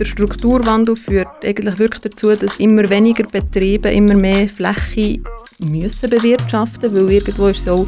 der 0.00 0.06
Strukturwandel 0.06 0.96
führt 0.96 1.44
eigentlich 1.44 1.78
wirklich 1.78 2.00
dazu, 2.00 2.34
dass 2.34 2.58
immer 2.58 2.88
weniger 2.88 3.24
Betriebe 3.24 3.90
immer 3.90 4.14
mehr 4.14 4.48
Fläche 4.48 5.20
müssen 5.58 6.08
bewirtschaften, 6.08 6.96
weil 6.96 7.10
irgendwo 7.10 7.48
ist 7.48 7.68
auch 7.68 7.86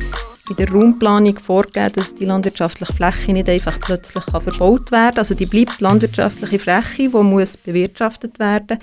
in 0.50 0.56
der 0.56 0.70
Raumplanung 0.70 1.38
vorgegeben, 1.38 1.93
dass 1.94 2.14
die 2.14 2.26
landwirtschaftliche 2.26 2.93
Fläche 2.93 3.32
nicht 3.32 3.48
einfach 3.48 3.80
plötzlich 3.80 4.26
kann 4.26 4.40
verbaut 4.43 4.93
werden 4.93 5.16
Also 5.16 5.34
die 5.34 5.46
bleibt 5.46 5.80
landwirtschaftliche 5.80 6.58
Fläche, 6.58 7.08
die 7.08 7.22
muss 7.22 7.56
bewirtschaftet 7.56 8.38
werden. 8.38 8.79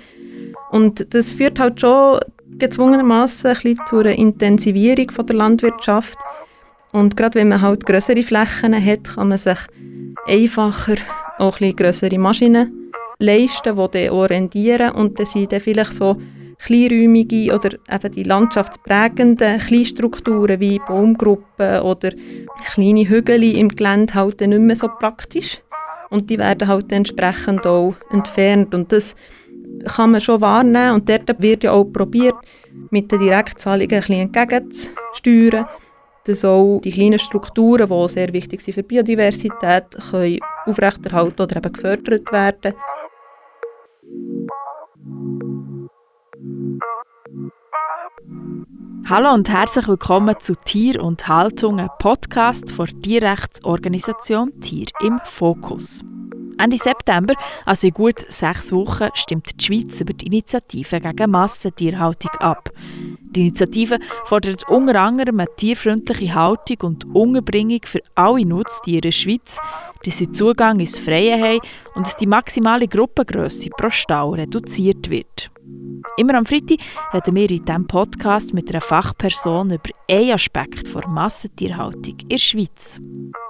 Und 0.72 1.14
das 1.14 1.32
führt 1.32 1.60
halt 1.60 1.80
schon 1.80 2.18
gezwungenermaßen 2.58 3.56
zu 3.86 3.98
einer 3.98 4.18
Intensivierung 4.18 5.10
von 5.10 5.26
der 5.26 5.36
Landwirtschaft. 5.36 6.18
Und 6.90 7.16
gerade 7.16 7.38
wenn 7.38 7.50
man 7.50 7.60
halt 7.60 7.86
größere 7.86 8.24
Flächen 8.24 8.74
hat, 8.74 9.04
kann 9.04 9.28
man 9.28 9.38
sich 9.38 9.58
einfacher 10.26 10.96
auch 11.38 11.60
ein 11.60 11.76
größere 11.76 12.18
Maschinen 12.18 12.79
leisten, 13.20 13.76
die 13.76 14.06
dann 14.06 14.10
orientieren 14.10 14.92
und 14.92 15.18
dann 15.18 15.26
sind 15.26 15.52
dann 15.52 15.60
vielleicht 15.60 15.94
so 15.94 16.16
kleinräumige 16.58 17.54
oder 17.54 17.70
eben 17.90 18.12
die 18.12 18.22
landschaftsprägenden 18.22 19.58
Kleinstrukturen 19.60 20.60
wie 20.60 20.78
Baumgruppen 20.78 21.80
oder 21.80 22.10
kleine 22.72 23.08
Hügel 23.08 23.42
im 23.56 23.68
Gelände 23.68 24.14
halt 24.14 24.40
nicht 24.40 24.60
mehr 24.60 24.76
so 24.76 24.88
praktisch. 24.88 25.62
Und 26.10 26.28
die 26.28 26.38
werden 26.38 26.68
halt 26.68 26.92
entsprechend 26.92 27.66
auch 27.66 27.94
entfernt. 28.10 28.74
Und 28.74 28.92
das 28.92 29.14
kann 29.86 30.10
man 30.10 30.20
schon 30.20 30.40
wahrnehmen. 30.40 30.94
Und 30.94 31.08
dort 31.08 31.40
wird 31.40 31.64
ja 31.64 31.72
auch 31.72 31.84
probiert, 31.84 32.34
mit 32.90 33.10
den 33.10 33.20
Direktzahlungen 33.20 33.92
ein 33.92 34.00
bisschen 34.00 34.20
entgegenzusteuern, 34.20 35.66
dass 36.30 36.44
auch 36.44 36.80
die 36.80 36.92
kleinen 36.92 37.18
Strukturen, 37.18 37.88
die 37.88 38.08
sehr 38.08 38.32
wichtig 38.32 38.60
sind 38.60 38.74
für 38.74 38.82
die 38.82 38.88
Biodiversität, 38.88 39.84
können 40.10 40.38
aufrechterhalten 40.64 41.42
oder 41.42 41.56
eben 41.56 41.72
gefördert 41.72 42.32
werden. 42.32 42.74
Hallo 49.08 49.34
und 49.34 49.48
herzlich 49.48 49.88
willkommen 49.88 50.36
zu 50.38 50.54
Tier 50.64 51.02
und 51.02 51.26
Haltung, 51.26 51.80
ein 51.80 51.88
Podcast 51.98 52.70
von 52.70 52.86
Tierrechtsorganisation 53.02 54.60
Tier 54.60 54.86
im 55.00 55.18
Fokus. 55.24 56.04
Ende 56.58 56.76
September, 56.76 57.34
also 57.64 57.88
in 57.88 57.94
gut 57.94 58.20
sechs 58.28 58.70
Wochen, 58.70 59.08
stimmt 59.14 59.58
die 59.58 59.64
Schweiz 59.64 60.00
über 60.00 60.12
die 60.12 60.26
Initiative 60.26 61.00
gegen 61.00 61.30
Massentierhaltung 61.30 62.32
ab. 62.38 62.70
Die 63.30 63.42
Initiative 63.42 64.00
fordert 64.24 64.68
unter 64.68 65.00
anderem 65.00 65.38
eine 65.38 65.54
tierfreundliche 65.56 66.34
Haltung 66.34 66.78
und 66.82 67.14
Unterbringung 67.14 67.80
für 67.84 68.00
alle 68.16 68.44
Nutztiere 68.44 68.96
in 68.96 69.02
der 69.02 69.12
Schweiz, 69.12 69.58
dass 70.04 70.18
sie 70.18 70.32
Zugang 70.32 70.80
ins 70.80 70.98
Freie 70.98 71.40
haben 71.40 71.60
und 71.94 72.06
dass 72.06 72.16
die 72.16 72.26
maximale 72.26 72.88
Gruppengröße 72.88 73.70
pro 73.70 73.88
Stall 73.90 74.30
reduziert 74.30 75.10
wird. 75.10 75.50
Immer 76.16 76.34
am 76.34 76.44
Freitag 76.44 76.78
reden 77.14 77.34
wir 77.36 77.50
in 77.50 77.64
diesem 77.64 77.86
Podcast 77.86 78.52
mit 78.52 78.68
einer 78.68 78.80
Fachperson 78.80 79.70
über 79.70 79.90
einen 80.08 80.32
Aspekt 80.32 80.92
der 80.92 81.08
Massentierhaltung 81.08 82.18
in 82.22 82.28
der 82.28 82.38
Schweiz. 82.38 83.00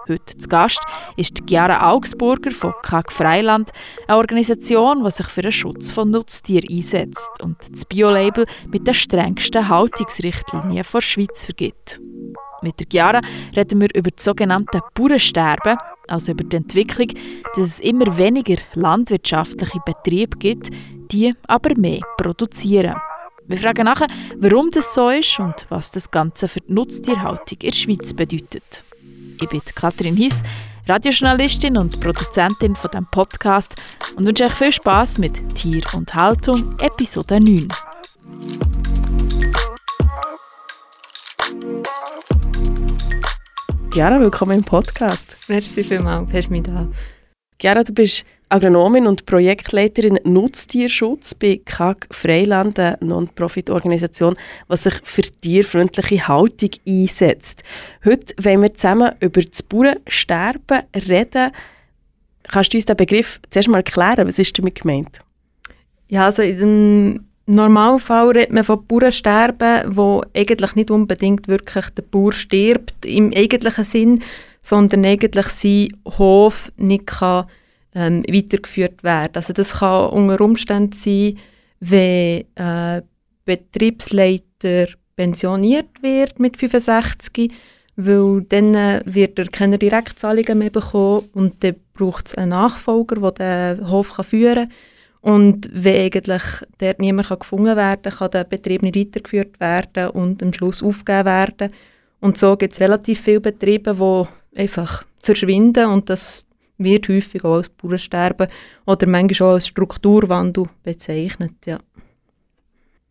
Heute 0.09 0.37
zu 0.37 0.49
Gast 0.49 0.81
ist 1.17 1.41
Chiara 1.49 1.91
Augsburger 1.91 2.51
von 2.51 2.73
KAG 2.83 3.13
Freiland, 3.13 3.71
eine 4.09 4.19
Organisation, 4.19 5.05
die 5.05 5.11
sich 5.11 5.27
für 5.27 5.43
den 5.43 5.53
Schutz 5.53 5.91
von 5.91 6.11
Nutztieren 6.11 6.69
einsetzt 6.69 7.31
und 7.43 7.57
das 7.71 7.85
Biolabel 7.85 8.47
mit 8.69 8.87
den 8.87 8.95
strengsten 8.95 9.69
Haltungsrichtlinien 9.71 10.85
der 10.93 11.01
Schweiz 11.01 11.47
vergibt. 11.47 12.01
Mit 12.63 12.79
der 12.79 12.87
Chiara 12.91 13.21
reden 13.57 13.81
wir 13.81 13.89
über 13.95 14.11
das 14.11 14.25
sogenannte 14.25 14.81
Bauernsterben, 14.95 15.79
also 16.09 16.33
über 16.33 16.45
die 16.45 16.57
Entwicklung, 16.57 17.09
dass 17.55 17.67
es 17.67 17.81
immer 17.81 18.19
weniger 18.19 18.57
landwirtschaftliche 18.75 19.81
Betriebe 19.87 20.37
gibt, 20.37 20.69
die 21.11 21.33
aber 21.47 21.75
mehr 21.77 22.01
produzieren. 22.19 22.97
Wir 23.47 23.59
fragen 23.59 23.85
nachher, 23.85 24.09
warum 24.37 24.71
das 24.71 24.95
so 24.95 25.09
ist 25.09 25.39
und 25.39 25.67
was 25.71 25.91
das 25.91 26.11
Ganze 26.11 26.47
für 26.49 26.61
die 26.61 26.73
Nutztierhaltung 26.73 27.59
in 27.63 27.71
der 27.71 27.77
Schweiz 27.77 28.15
bedeutet. 28.15 28.85
Ich 29.41 29.49
bin 29.49 29.63
Katrin 29.75 30.17
Hiss, 30.17 30.43
Radiojournalistin 30.87 31.79
und 31.79 31.99
Produzentin 32.01 32.77
von 32.77 32.91
diesem 32.91 33.07
Podcast 33.07 33.75
und 34.17 34.27
wünsche 34.27 34.45
euch 34.45 34.53
viel 34.53 34.73
Spaß 34.73 35.19
mit 35.19 35.55
Tier 35.55 35.83
und 35.95 36.15
Haltung, 36.15 36.79
Episode 36.79 37.41
9. 37.41 37.69
Chiara, 43.93 44.21
willkommen 44.21 44.59
im 44.59 44.63
Podcast. 44.63 45.37
Merci 45.49 45.83
vielmals, 45.83 46.33
hast 46.33 46.47
du 46.47 46.53
mich 46.53 46.63
da. 46.63 46.87
Chiara, 47.61 47.83
du 47.83 47.93
bist 47.93 48.25
Agronomin 48.49 49.09
und 49.09 49.27
Projektleiterin 49.27 50.21
Nutztierschutz 50.23 51.35
bei 51.35 51.61
KAG 51.65 52.07
Freiland, 52.13 52.79
eine 52.79 52.99
Non-Profit-Organisation, 53.01 54.37
die 54.71 54.77
sich 54.77 54.95
für 55.03 55.23
tierfreundliche 55.23 56.29
Haltung 56.29 56.71
einsetzt. 56.87 57.65
Heute 58.05 58.33
wollen 58.41 58.63
wir 58.63 58.75
zusammen 58.75 59.11
über 59.19 59.43
das 59.43 59.61
Bauernsterben 59.65 60.83
reden. 61.09 61.51
Kannst 62.45 62.73
du 62.73 62.77
uns 62.77 62.87
den 62.87 62.97
Begriff 62.97 63.41
zuerst 63.51 63.69
mal 63.69 63.79
erklären? 63.79 64.29
Was 64.29 64.39
ist 64.39 64.57
damit 64.57 64.83
gemeint? 64.83 65.21
Ja, 66.07 66.27
also 66.27 66.43
im 66.43 67.27
Normalfall 67.55 68.29
redet 68.29 68.53
man 68.53 68.65
von 68.65 68.87
Bauernsterben, 68.87 69.97
wo 69.97 70.23
eigentlich 70.35 70.75
nicht 70.77 70.91
unbedingt 70.91 71.49
wirklich 71.49 71.89
der 71.91 72.03
Bauer 72.03 72.33
stirbt 72.33 73.05
im 73.05 73.33
eigentlichen 73.35 73.85
Sinn, 73.85 74.23
sondern 74.63 75.05
eigentlich 75.05 75.47
sein 75.47 75.89
Hof 76.07 76.71
nicht 76.77 77.07
kann 77.07 77.47
ähm, 77.95 78.23
weitergeführt 78.31 79.03
werden. 79.03 79.33
Also 79.35 79.53
das 79.53 79.79
kann 79.79 80.11
unter 80.11 80.41
Umständen 80.41 80.97
sein, 80.97 81.39
wenn 81.81 82.45
äh, 82.55 83.03
Betriebsleiter 83.45 84.87
pensioniert 85.17 86.03
wird 86.03 86.39
mit 86.39 86.57
65, 86.57 87.53
weil 87.97 88.43
dann 88.49 88.75
äh, 88.75 89.03
wird 89.07 89.39
er 89.39 89.47
keine 89.47 89.79
Direktzahlungen 89.79 90.59
mehr 90.59 90.71
bekommen 90.71 91.29
und 91.33 91.65
dann 91.65 91.77
braucht 91.95 92.29
es 92.29 92.35
einen 92.37 92.51
Nachfolger, 92.51 93.33
der 93.33 93.75
den 93.75 93.91
Hof 93.91 94.15
kann 94.15 94.25
führen 94.25 94.69
kann. 94.69 94.73
Und 95.23 95.69
wenn 95.73 96.05
eigentlich 96.05 96.43
dort 96.79 96.99
niemand 96.99 97.29
kann 97.29 97.39
gefunden 97.39 97.77
werden 97.77 98.03
kann, 98.03 98.13
kann 98.13 98.31
der 98.31 98.45
Betrieb 98.45 98.83
nicht 98.83 98.97
weitergeführt 98.97 99.61
werden 99.61 100.11
und 100.11 100.43
am 100.43 100.53
Schluss 100.53 100.83
aufgegeben 100.83 101.27
werden. 101.27 101.73
Und 102.21 102.39
so 102.39 102.57
gibt 102.57 102.75
es 102.75 102.81
relativ 102.81 103.21
viele 103.21 103.41
Betriebe, 103.41 103.95
die 103.95 104.61
einfach 104.61 105.05
verschwinden 105.23 105.87
und 105.87 106.09
das 106.09 106.47
wird 106.79 107.09
häufig 107.09 107.45
auch 107.45 107.57
als 107.57 107.69
Bauernsterben 107.69 108.49
oder 108.87 109.07
manchmal 109.07 109.51
auch 109.51 109.55
als 109.55 109.69
Strukturwandel 109.69 110.65
bezeichnet. 110.83 111.53
Ja. 111.67 111.79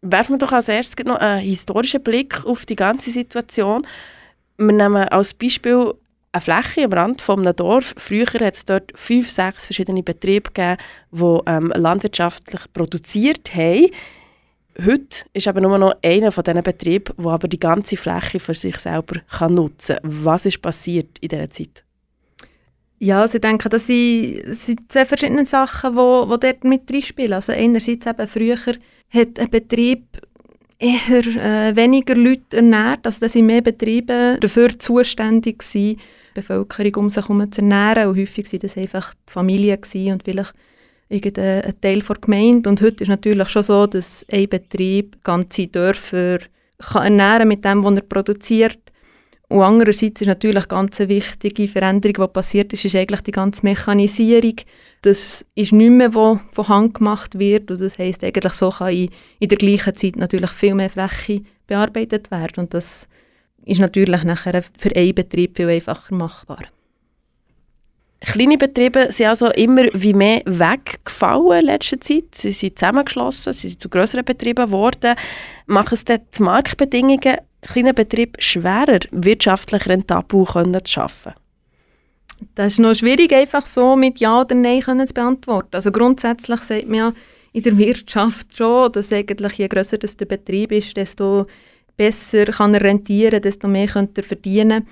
Werfen 0.01 0.33
wir 0.33 0.37
doch 0.39 0.51
als 0.51 0.69
erstes 0.69 1.05
noch 1.05 1.17
einen 1.17 1.41
historischen 1.41 2.01
Blick 2.01 2.45
auf 2.45 2.65
die 2.65 2.75
ganze 2.75 3.11
Situation. 3.11 3.85
Wir 4.57 4.71
nehmen 4.71 5.07
als 5.09 5.33
Beispiel 5.33 5.93
eine 6.31 6.41
Fläche 6.41 6.85
am 6.85 6.93
Rand 6.93 7.27
eines 7.27 7.55
Dorf. 7.55 7.95
Früher 7.97 8.25
hat 8.25 8.55
es 8.55 8.65
dort 8.65 8.91
fünf, 8.95 9.29
sechs 9.29 9.65
verschiedene 9.65 10.03
Betriebe 10.03 10.51
gegeben, 10.51 10.77
die 11.11 11.39
ähm, 11.47 11.73
landwirtschaftlich 11.75 12.61
produziert 12.73 13.53
haben. 13.55 13.89
Heute 14.85 15.25
ist 15.33 15.47
aber 15.47 15.59
nur 15.59 15.77
noch 15.77 15.95
einer 16.03 16.31
von 16.31 16.43
diesen 16.43 16.63
Betrieben, 16.63 17.13
der 17.17 17.31
aber 17.31 17.47
die 17.47 17.59
ganze 17.59 17.97
Fläche 17.97 18.39
für 18.39 18.53
sich 18.53 18.77
selber 18.77 19.21
kann 19.29 19.55
nutzen 19.55 19.97
kann. 19.97 20.25
Was 20.25 20.45
ist 20.45 20.61
passiert 20.61 21.17
in 21.19 21.29
dieser 21.29 21.49
Zeit? 21.49 21.83
Ja, 22.99 23.21
also 23.21 23.35
ich 23.35 23.41
denke, 23.41 23.69
das 23.69 23.87
sind, 23.87 24.43
das 24.45 24.65
sind 24.65 24.91
zwei 24.91 25.05
verschiedene 25.05 25.45
Sachen, 25.45 25.93
die 25.93 25.97
wo 25.97 26.37
dort 26.37 26.63
mit 26.63 26.91
reinspielen. 26.91 27.33
Also 27.33 27.53
einerseits 27.53 28.05
eben 28.05 28.27
früher 28.27 28.57
hat 28.57 29.39
ein 29.39 29.49
Betrieb 29.49 30.03
eher 30.79 31.25
äh, 31.25 31.75
weniger 31.75 32.15
Leute 32.15 32.57
ernährt, 32.57 33.05
also 33.05 33.19
da 33.19 33.29
sind 33.29 33.45
mehr 33.45 33.61
Betriebe 33.61 34.37
dafür 34.39 34.77
zuständig 34.79 35.63
die 35.73 35.97
Bevölkerung 36.33 37.03
um 37.03 37.09
sich 37.09 37.27
herum 37.27 37.51
zu 37.51 37.61
ernähren. 37.61 38.09
Und 38.09 38.17
häufig 38.17 38.51
waren 38.51 38.59
das 38.59 38.77
einfach 38.77 39.13
die 39.27 39.33
Familie 39.33 39.77
und 40.11 40.23
vielleicht 40.23 40.53
irgendein 41.09 41.73
Teil 41.81 42.01
der 42.01 42.15
Gemeinde. 42.15 42.69
Und 42.69 42.81
heute 42.81 43.03
ist 43.03 43.09
natürlich 43.09 43.49
schon 43.49 43.63
so, 43.63 43.87
dass 43.87 44.25
ein 44.31 44.47
Betrieb 44.47 45.23
ganze 45.23 45.67
Dörfer 45.67 46.39
kann 46.77 47.03
ernähren 47.03 47.47
mit 47.47 47.65
dem, 47.65 47.83
was 47.83 47.95
er 47.95 48.01
produziert 48.01 48.79
und 49.49 49.63
andererseits 49.63 50.21
ist 50.21 50.27
natürlich 50.27 50.67
ganz 50.67 51.01
eine 51.01 51.09
wichtige 51.09 51.67
Veränderung, 51.67 52.27
die 52.27 52.33
passiert 52.33 52.71
ist, 52.71 52.85
ist 52.85 52.95
eigentlich 52.95 53.21
die 53.21 53.31
ganze 53.31 53.65
Mechanisierung. 53.65 54.53
Das 55.01 55.43
ist 55.55 55.71
nicht 55.71 55.89
mehr, 55.89 56.13
was 56.13 56.37
von 56.51 56.67
Hand 56.67 56.93
gemacht 56.93 57.39
wird. 57.39 57.71
Und 57.71 57.81
das 57.81 57.97
heisst, 57.97 58.23
eigentlich 58.23 58.53
so 58.53 58.69
kann 58.69 58.93
in, 58.93 59.09
in 59.39 59.49
der 59.49 59.57
gleichen 59.57 59.95
Zeit 59.95 60.17
natürlich 60.17 60.51
viel 60.51 60.75
mehr 60.75 60.91
Fläche 60.91 61.41
bearbeitet 61.65 62.29
werden. 62.29 62.65
Und 62.65 62.75
das 62.75 63.07
ist 63.65 63.79
natürlich 63.79 64.23
nachher 64.23 64.61
für 64.77 64.95
einen 64.95 65.15
Betrieb 65.15 65.57
viel 65.57 65.69
einfacher 65.69 66.13
machbar. 66.13 66.65
Kleine 68.21 68.57
Betriebe 68.57 69.11
sind 69.11 69.27
also 69.27 69.47
immer 69.47 69.85
wie 69.93 70.13
mehr 70.13 70.43
weggefallen 70.45 71.61
in 71.61 71.65
letzter 71.65 71.99
Zeit. 71.99 72.35
Sie 72.35 72.51
sind 72.51 72.77
zusammengeschlossen, 72.77 73.53
sie 73.53 73.69
sind 73.69 73.81
zu 73.81 73.89
größeren 73.89 74.25
Betrieben 74.25 74.67
geworden. 74.67 75.15
Machen 75.65 75.93
es 75.93 76.05
die 76.05 76.43
Marktbedingungen 76.43 77.37
kleinen 77.61 77.95
Betrieb 77.95 78.37
schwerer, 78.39 78.99
wirtschaftlich 79.11 79.87
rentabel 79.87 80.45
zu 80.45 81.01
arbeiten? 81.01 81.33
Das 82.55 82.73
ist 82.73 82.79
noch 82.79 82.95
schwierig, 82.95 83.33
einfach 83.33 83.65
so 83.65 83.95
mit 83.95 84.19
Ja 84.19 84.41
oder 84.41 84.55
Nein 84.55 84.81
zu 84.81 85.13
beantworten. 85.13 85.75
Also 85.75 85.91
grundsätzlich 85.91 86.61
sagt 86.61 86.87
man 86.87 86.97
ja 86.97 87.13
in 87.51 87.63
der 87.63 87.77
Wirtschaft 87.77 88.55
schon, 88.57 88.91
dass 88.91 89.11
eigentlich 89.11 89.53
je 89.53 89.67
grösser 89.67 89.97
der 89.97 90.25
Betrieb 90.25 90.71
ist, 90.71 90.95
desto 90.95 91.47
besser 91.97 92.45
kann 92.45 92.73
er 92.73 92.81
rentieren, 92.81 93.41
desto 93.41 93.67
mehr 93.67 93.87
könnte 93.87 94.21
er 94.21 94.25
verdienen. 94.25 94.87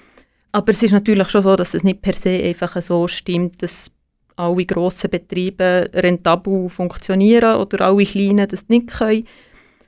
Aber 0.52 0.72
es 0.72 0.84
ist 0.84 0.92
natürlich 0.92 1.30
schon 1.30 1.42
so, 1.42 1.56
dass 1.56 1.74
es 1.74 1.84
nicht 1.84 2.02
per 2.02 2.14
se 2.14 2.42
einfach 2.44 2.82
so 2.82 3.08
stimmt, 3.08 3.62
dass 3.62 3.92
alle 4.36 4.66
grossen 4.66 5.10
Betriebe 5.10 5.90
rentabel 5.94 6.70
funktionieren 6.70 7.58
oder 7.58 7.86
alle 7.86 8.06
kleinen 8.06 8.48
das 8.48 8.68
nicht 8.68 8.88
können. 8.88 9.28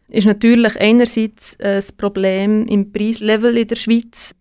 Ist 0.10 0.26
natürlich 0.26 0.80
einerseits 0.80 1.60
ein 1.60 1.84
Problem 1.98 2.66
im 2.68 2.92
Preislevel 2.92 3.58
in 3.58 3.68
der 3.68 3.76
Schweiz. 3.76 4.36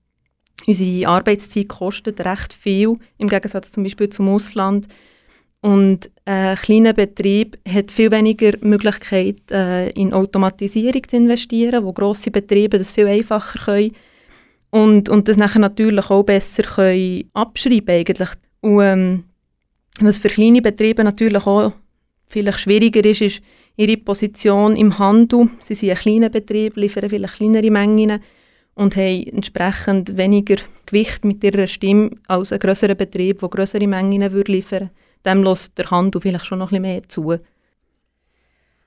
Unsere 0.66 1.08
Arbeitszeit 1.08 1.68
kostet 1.68 2.24
recht 2.24 2.52
viel, 2.52 2.94
im 3.18 3.28
Gegensatz 3.28 3.72
zum 3.72 3.82
Beispiel 3.82 4.08
zum 4.08 4.28
Ausland. 4.28 4.86
Und 5.60 6.10
ein 6.24 6.56
kleiner 6.56 6.92
Betrieb 6.92 7.58
hat 7.68 7.90
viel 7.90 8.10
weniger 8.10 8.52
Möglichkeit, 8.60 9.50
äh, 9.50 9.90
in 9.90 10.12
Automatisierung 10.12 11.02
zu 11.08 11.16
investieren, 11.16 11.84
wo 11.84 11.92
grosse 11.92 12.30
Betriebe 12.30 12.78
das 12.78 12.92
viel 12.92 13.08
einfacher 13.08 13.58
können 13.58 13.92
und, 14.70 15.08
und 15.08 15.28
das 15.28 15.36
nachher 15.36 15.60
natürlich 15.60 16.10
auch 16.10 16.22
besser 16.22 16.62
können 16.62 17.30
abschreiben 17.32 17.88
eigentlich. 17.88 18.30
Und 18.60 18.80
ähm, 18.82 19.24
was 20.00 20.18
für 20.18 20.28
kleine 20.28 20.62
Betriebe 20.62 21.02
natürlich 21.02 21.46
auch 21.46 21.72
vielleicht 22.28 22.60
schwieriger 22.60 23.04
ist, 23.04 23.22
ist 23.22 23.40
ihre 23.76 23.96
Position 23.96 24.76
im 24.76 24.98
Handel. 24.98 25.48
Sie 25.60 25.74
sind 25.74 25.90
ein 25.90 25.96
kleiner 25.96 26.28
Betrieb, 26.28 26.76
liefern 26.76 27.08
vielleicht 27.08 27.36
kleinere 27.36 27.70
Mengen 27.70 28.20
und 28.74 28.96
haben 28.96 29.24
entsprechend 29.24 30.16
weniger 30.16 30.56
Gewicht 30.86 31.24
mit 31.24 31.42
ihrer 31.42 31.66
Stimme 31.66 32.10
als 32.28 32.52
ein 32.52 32.60
grösserer 32.60 32.94
Betrieb, 32.94 33.40
der 33.40 33.48
grössere 33.48 33.86
Mengen 33.86 34.22
liefern 34.46 34.80
würde. 34.80 34.94
Dem 35.24 35.42
lässt 35.42 35.76
der 35.76 35.90
Handel 35.90 36.20
vielleicht 36.20 36.46
schon 36.46 36.60
noch 36.60 36.70
ein 36.70 36.82
bisschen 36.82 36.94
mehr 36.94 37.08
zu. 37.08 37.36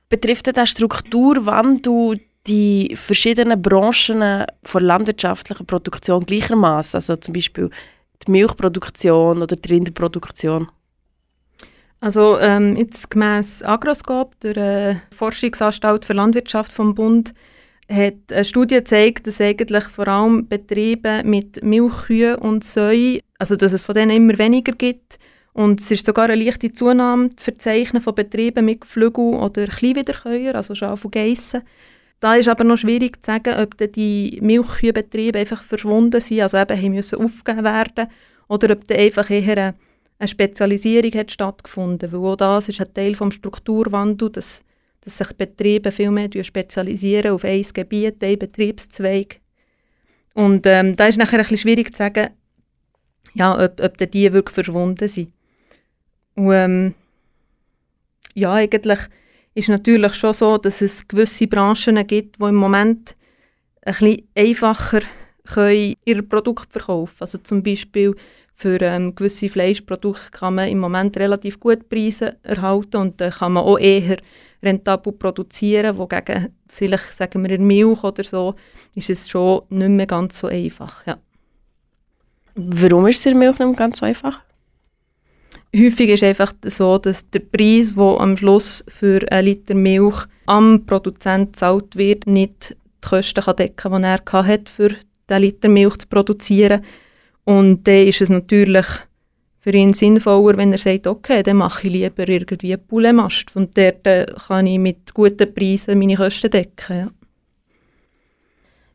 Betrifft 0.08 0.56
der 0.56 0.66
Strukturwandel 0.66 2.20
die 2.48 2.96
verschiedenen 2.96 3.62
Branchen 3.62 4.46
von 4.64 4.84
landwirtschaftlicher 4.84 5.64
Produktion 5.64 6.26
gleichermaßen, 6.26 6.98
also 6.98 7.16
zum 7.18 7.34
Beispiel 7.34 7.70
die 8.26 8.32
Milchproduktion 8.32 9.42
oder 9.42 9.56
die 9.56 9.74
Rinderproduktion? 9.74 10.70
Also 12.02 12.40
ähm, 12.40 12.76
jetzt 12.78 13.12
gemäss 13.12 13.62
Agroscope, 13.62 14.36
der 14.42 14.58
äh, 14.58 14.96
Forschungsanstalt 15.16 16.04
für 16.04 16.14
Landwirtschaft 16.14 16.74
vom 16.74 16.96
Bund, 16.96 17.34
hat 17.88 18.16
eine 18.32 18.44
Studie 18.44 18.76
gezeigt, 18.76 19.28
dass 19.28 19.40
eigentlich 19.40 19.84
vor 19.84 20.08
allem 20.08 20.48
Betriebe 20.48 21.22
mit 21.24 21.64
Milchkühen 21.64 22.36
und 22.36 22.64
Säu, 22.64 23.20
also 23.38 23.56
dass 23.56 23.72
es 23.72 23.84
von 23.84 23.94
denen 23.94 24.12
immer 24.12 24.38
weniger 24.40 24.72
gibt. 24.72 25.20
Und 25.54 25.80
es 25.80 25.92
ist 25.92 26.06
sogar 26.06 26.26
eine 26.30 26.44
leichte 26.44 26.72
Zunahme 26.72 27.36
zu 27.36 27.44
verzeichnen 27.44 28.02
von 28.02 28.16
Betrieben 28.16 28.66
mit 28.66 28.84
Flügel- 28.84 29.36
oder 29.36 29.68
Kleinwiederkäuer, 29.68 30.56
also 30.56 30.74
Schaf 30.74 31.06
und 31.06 31.12
Geissen. 31.12 31.62
Da 32.20 32.36
ist 32.36 32.48
aber 32.48 32.64
noch 32.64 32.78
schwierig 32.78 33.24
zu 33.24 33.32
sagen, 33.32 33.62
ob 33.62 33.78
die 33.94 34.40
Milchkühenbetriebe 34.42 35.38
einfach 35.38 35.62
verschwunden 35.62 36.22
sind, 36.22 36.42
also 36.42 36.58
eben 36.58 36.82
haben 36.82 36.94
müssen 36.94 37.20
aufgegeben 37.20 37.64
werden, 37.64 38.08
oder 38.48 38.72
ob 38.72 38.88
da 38.88 38.96
einfach 38.96 39.30
eher 39.30 39.58
eine, 39.58 39.74
eine 40.22 40.28
Spezialisierung 40.28 41.12
hat 41.14 41.32
stattgefunden. 41.32 42.12
Weil 42.12 42.20
auch 42.20 42.36
das 42.36 42.70
ist 42.70 42.80
ein 42.80 42.94
Teil 42.94 43.14
des 43.14 43.34
Strukturwandels, 43.34 44.32
dass, 44.34 44.64
dass 45.02 45.18
sich 45.18 45.36
Betriebe 45.36 45.92
viel 45.92 46.12
mehr 46.12 46.30
spezialisieren 46.44 47.32
auf 47.32 47.44
ein 47.44 47.66
Gebiet, 47.74 48.24
ein 48.24 48.38
Betriebszweig. 48.38 49.42
Und 50.36 50.66
ähm, 50.68 50.96
da 50.96 51.08
ist 51.08 51.18
nachher 51.18 51.40
ein 51.40 51.42
bisschen 51.42 51.58
schwierig 51.58 51.92
zu 51.92 51.98
sagen, 51.98 52.30
ja, 53.34 53.64
ob, 53.64 53.82
ob 53.82 53.98
die 54.12 54.32
wirklich 54.32 54.54
verschwunden 54.54 55.08
sind. 55.08 55.34
Und 56.36 56.52
ähm, 56.52 56.94
ja, 58.36 58.54
eigentlich 58.54 59.00
ist 59.56 59.70
natürlich 59.70 60.14
schon 60.14 60.34
so, 60.34 60.58
dass 60.58 60.82
es 60.82 61.08
gewisse 61.08 61.48
Branchen 61.48 62.06
gibt, 62.06 62.40
die 62.40 62.44
im 62.46 62.56
Moment 62.56 63.16
ein 63.82 63.94
bisschen 63.94 64.28
einfacher 64.36 65.02
können 65.46 65.96
ihr 66.06 66.22
Produkt 66.22 66.72
verkaufen 66.72 67.18
Also 67.20 67.40
zum 67.40 67.64
Beispiel 67.64 68.16
für 68.62 68.80
ähm, 68.82 69.16
gewisse 69.16 69.50
Fleischprodukte 69.50 70.30
kann 70.32 70.56
man 70.56 70.70
im 70.70 70.78
Moment 70.78 71.18
relativ 71.18 71.60
gut 71.60 71.90
Preise 71.90 72.38
erhalten 72.44 72.98
und 72.98 73.20
dann 73.20 73.32
kann 73.32 73.54
man 73.54 73.64
auch 73.64 73.80
eher 73.80 74.18
rentabel 74.62 75.14
produzieren, 75.14 75.98
wogegen 75.98 76.50
vielleicht, 76.68 77.16
sagen 77.16 77.48
wir, 77.48 77.60
Milch 77.60 78.04
oder 78.04 78.24
so, 78.24 78.54
ist 78.94 79.10
es 79.10 79.28
schon 79.28 79.64
nicht 79.70 79.90
mehr 79.90 80.06
ganz 80.06 80.40
so 80.40 80.48
einfach, 80.48 81.06
ja. 81.08 81.18
Warum 82.54 83.08
ist 83.08 83.20
es 83.20 83.26
in 83.26 83.40
Milch 83.40 83.58
nicht 83.58 83.68
mehr 83.68 83.76
ganz 83.76 83.98
so 83.98 84.06
einfach? 84.06 84.42
Häufig 85.76 86.10
ist 86.10 86.22
es 86.22 86.30
einfach 86.30 86.54
so, 86.66 86.98
dass 86.98 87.28
der 87.30 87.40
Preis, 87.40 87.96
der 87.96 88.20
am 88.20 88.38
Schluss 88.38 88.84
für 88.90 89.22
einen 89.32 89.46
Liter 89.46 89.74
Milch 89.74 90.26
am 90.46 90.86
Produzent 90.86 91.54
gezahlt 91.54 91.96
wird, 91.96 92.28
nicht 92.28 92.76
die 93.04 93.10
Kosten 93.10 93.42
kann 93.42 93.56
decken 93.56 93.76
kann, 93.78 94.02
die 94.04 94.08
er 94.08 94.48
hat, 94.48 94.70
für 94.70 94.90
diesen 94.90 95.42
Liter 95.42 95.70
Milch 95.70 95.98
zu 95.98 96.08
produzieren. 96.08 96.84
Und 97.44 97.88
dann 97.88 98.08
ist 98.08 98.22
es 98.22 98.30
natürlich 98.30 98.86
für 99.60 99.72
ihn 99.72 99.94
sinnvoller, 99.94 100.58
wenn 100.58 100.72
er 100.72 100.78
sagt, 100.78 101.08
okay, 101.08 101.44
dann 101.44 101.58
mache 101.58 101.88
ich 101.88 101.94
lieber 101.94 102.28
irgendwie 102.28 102.74
einen 102.74 102.86
Pouletmast 102.86 103.56
und 103.56 103.78
dort 103.78 104.08
äh, 104.08 104.26
kann 104.48 104.66
ich 104.68 104.80
mit 104.80 105.14
guten 105.14 105.54
Preisen 105.54 106.00
meine 106.00 106.16
Kosten 106.16 106.50
decken. 106.50 106.98
Ja. 106.98 107.08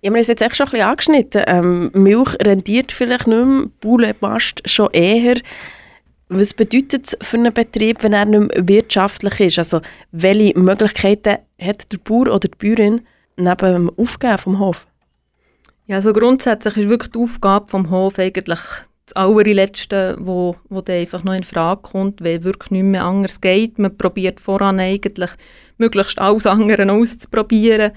Ja, 0.02 0.12
wir 0.12 0.20
haben 0.20 0.28
jetzt 0.28 0.43
echt 0.43 0.56
schon 0.56 0.66
ein 0.66 0.70
bisschen 0.70 0.87
angeschnitten. 0.87 1.43
Ähm, 1.46 1.90
Milch 1.94 2.37
rentiert 2.44 2.93
vielleicht 2.93 3.26
nicht 3.26 3.44
mehr, 3.44 3.66
Pouletmast 3.81 4.62
schon 4.64 4.90
eher. 4.92 5.37
Was 6.28 6.54
bedeutet 6.54 7.06
es 7.06 7.16
für 7.26 7.38
einen 7.38 7.52
Betrieb, 7.52 8.02
wenn 8.02 8.12
er 8.12 8.25
nicht 8.25 8.54
mehr 8.54 8.69
wirtschaftlich 8.69 9.40
ist? 9.40 9.58
Also, 9.58 9.81
welche 10.12 10.58
Möglichkeiten 10.58 11.38
hat 11.60 11.90
der 11.92 11.99
Bauer 11.99 12.34
oder 12.34 12.49
die 12.49 12.56
Bäuerin 12.58 13.02
neben 13.37 13.72
dem 13.72 13.90
Aufgeben 13.96 14.38
vom 14.38 14.58
Hof? 14.58 14.87
Ja, 15.86 15.96
also 15.96 16.12
grundsätzlich 16.12 16.76
ist 16.76 16.88
wirklich 16.88 17.12
die 17.12 17.18
Aufgabe 17.18 17.68
vom 17.68 17.90
Hof 17.90 18.18
eigentlich 18.18 18.58
das 19.06 19.14
allerletzte, 19.14 20.16
wo, 20.18 20.56
wo 20.68 20.80
dann 20.80 20.96
einfach 20.96 21.22
noch 21.22 21.34
in 21.34 21.44
Frage 21.44 21.82
kommt, 21.82 22.22
weil 22.22 22.42
wirklich 22.42 22.72
nicht 22.72 22.82
mehr 22.82 23.04
anders 23.04 23.40
geht. 23.40 23.78
Man 23.78 23.96
probiert 23.96 24.40
voran 24.40 24.80
eigentlich 24.80 25.30
möglichst 25.78 26.18
alles 26.18 26.46
andere 26.46 26.90
auszuprobieren. 26.90 27.92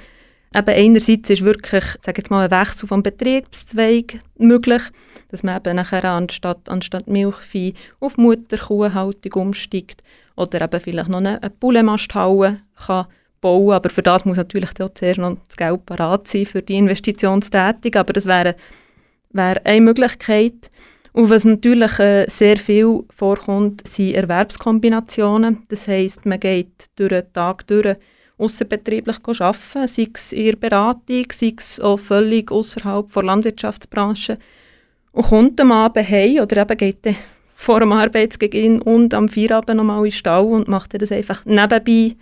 Eben 0.56 0.70
einerseits 0.70 1.30
ist 1.30 1.42
wirklich, 1.42 1.84
sage 2.02 2.22
jetzt 2.22 2.30
mal, 2.30 2.46
ein 2.46 2.52
Wechsel 2.52 2.88
vom 2.88 3.02
Betriebszweig 3.02 4.20
möglich 4.38 4.84
dass 5.30 5.44
man 5.44 5.58
eben 5.58 5.76
nachher 5.76 6.04
anstatt, 6.04 6.68
anstatt 6.68 7.08
Milchvieh 7.08 7.74
auf 8.00 8.18
Mutterkuhhaltung 8.18 9.34
umsteigt 9.34 10.04
oder 10.36 10.62
eben 10.62 10.82
vielleicht 10.82 11.10
noch 11.10 11.20
eine, 11.20 11.42
eine 11.42 11.52
Bullemasthalle 11.52 12.62
kann 12.76 13.08
bauen 13.42 13.74
aber 13.74 13.90
für 13.90 14.04
das 14.04 14.26
muss 14.26 14.38
natürlich 14.38 14.70
auch 14.82 14.94
zuerst 14.94 15.20
noch 15.20 15.38
das 15.48 15.58
Geld 15.58 15.86
parat 15.86 16.28
sein 16.28 16.46
für 16.46 16.62
die 16.62 16.78
Investitionstätigung, 16.78 18.00
aber 18.00 18.14
das 18.14 18.26
wäre, 18.26 18.56
wäre 19.32 19.66
eine 19.66 19.82
Möglichkeit. 19.82 20.70
Und 21.12 21.30
was 21.30 21.44
natürlich 21.44 21.98
äh, 22.00 22.26
sehr 22.30 22.58
viel 22.58 23.04
vorkommt, 23.16 23.88
sind 23.88 24.14
Erwerbskombinationen. 24.14 25.64
Das 25.68 25.88
heisst, 25.88 26.26
man 26.26 26.40
geht 26.40 26.86
durch 26.96 27.10
den 27.10 27.34
Tag 27.34 27.66
durch 27.68 27.96
außerbetrieblich 28.38 29.18
arbeiten, 29.26 29.88
sei 29.88 30.08
es 30.14 30.32
in 30.32 30.46
der 30.46 30.56
Beratung, 30.56 31.26
sei 31.32 31.54
es 31.58 31.80
auch 31.80 31.98
völlig 31.98 32.52
außerhalb 32.52 33.12
der 33.12 33.24
Landwirtschaftsbranche 33.24 34.38
und 35.12 35.26
kommt 35.26 35.60
am 35.60 35.72
Abend 35.72 36.10
heim 36.10 36.40
oder 36.40 36.62
eben 36.62 36.78
geht 36.78 37.06
dann 37.06 37.16
vor 37.56 37.82
dem 37.82 37.92
Arbeitsbeginn 37.92 38.82
und 38.82 39.14
am 39.14 39.28
Feierabend 39.28 39.78
nochmal 39.78 39.98
in 39.98 40.04
den 40.06 40.12
Stall 40.12 40.46
und 40.46 40.70
macht 40.70 41.00
das 41.00 41.12
einfach 41.12 41.44
nebenbei, 41.46 42.16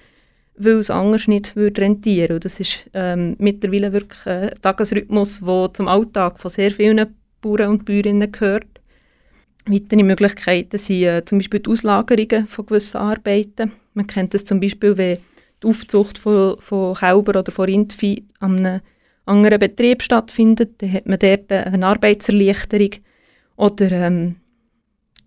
weil 0.57 0.77
es 0.77 0.89
anders 0.89 1.27
nicht 1.27 1.55
würde 1.55 1.81
rentieren 1.81 2.29
würde. 2.29 2.41
Das 2.41 2.59
ist 2.59 2.89
ähm, 2.93 3.35
mittlerweile 3.39 3.93
wirklich 3.93 4.25
ein 4.25 4.51
Tagesrhythmus, 4.61 5.41
der 5.41 5.69
zum 5.73 5.87
Alltag 5.87 6.39
von 6.39 6.51
sehr 6.51 6.71
vielen 6.71 7.15
Bauern 7.41 7.69
und 7.69 7.85
Bäuerinnen 7.85 8.31
gehört. 8.31 8.67
Weitere 9.65 10.03
Möglichkeiten 10.03 10.77
sind 10.77 11.03
äh, 11.03 11.25
zum 11.25 11.39
Beispiel 11.39 11.59
die 11.59 11.69
Auslagerungen 11.69 12.47
von 12.47 12.65
gewissen 12.65 12.97
Arbeiten. 12.97 13.73
Man 13.93 14.07
kennt 14.07 14.33
das 14.33 14.45
zum 14.45 14.59
Beispiel, 14.59 14.97
wenn 14.97 15.17
die 15.61 15.67
Aufzucht 15.67 16.17
von, 16.17 16.57
von 16.59 16.95
Kälber 16.95 17.39
oder 17.39 17.51
von 17.51 17.65
Rindvieh 17.65 18.23
an 18.39 18.65
einem 18.65 18.81
anderen 19.25 19.59
Betrieb 19.59 20.01
stattfindet, 20.01 20.81
dann 20.81 20.93
hat 20.93 21.05
man 21.05 21.19
dort 21.19 21.51
eine 21.51 21.85
Arbeitserleichterung 21.85 22.91
oder 23.57 23.91
ähm, 23.91 24.33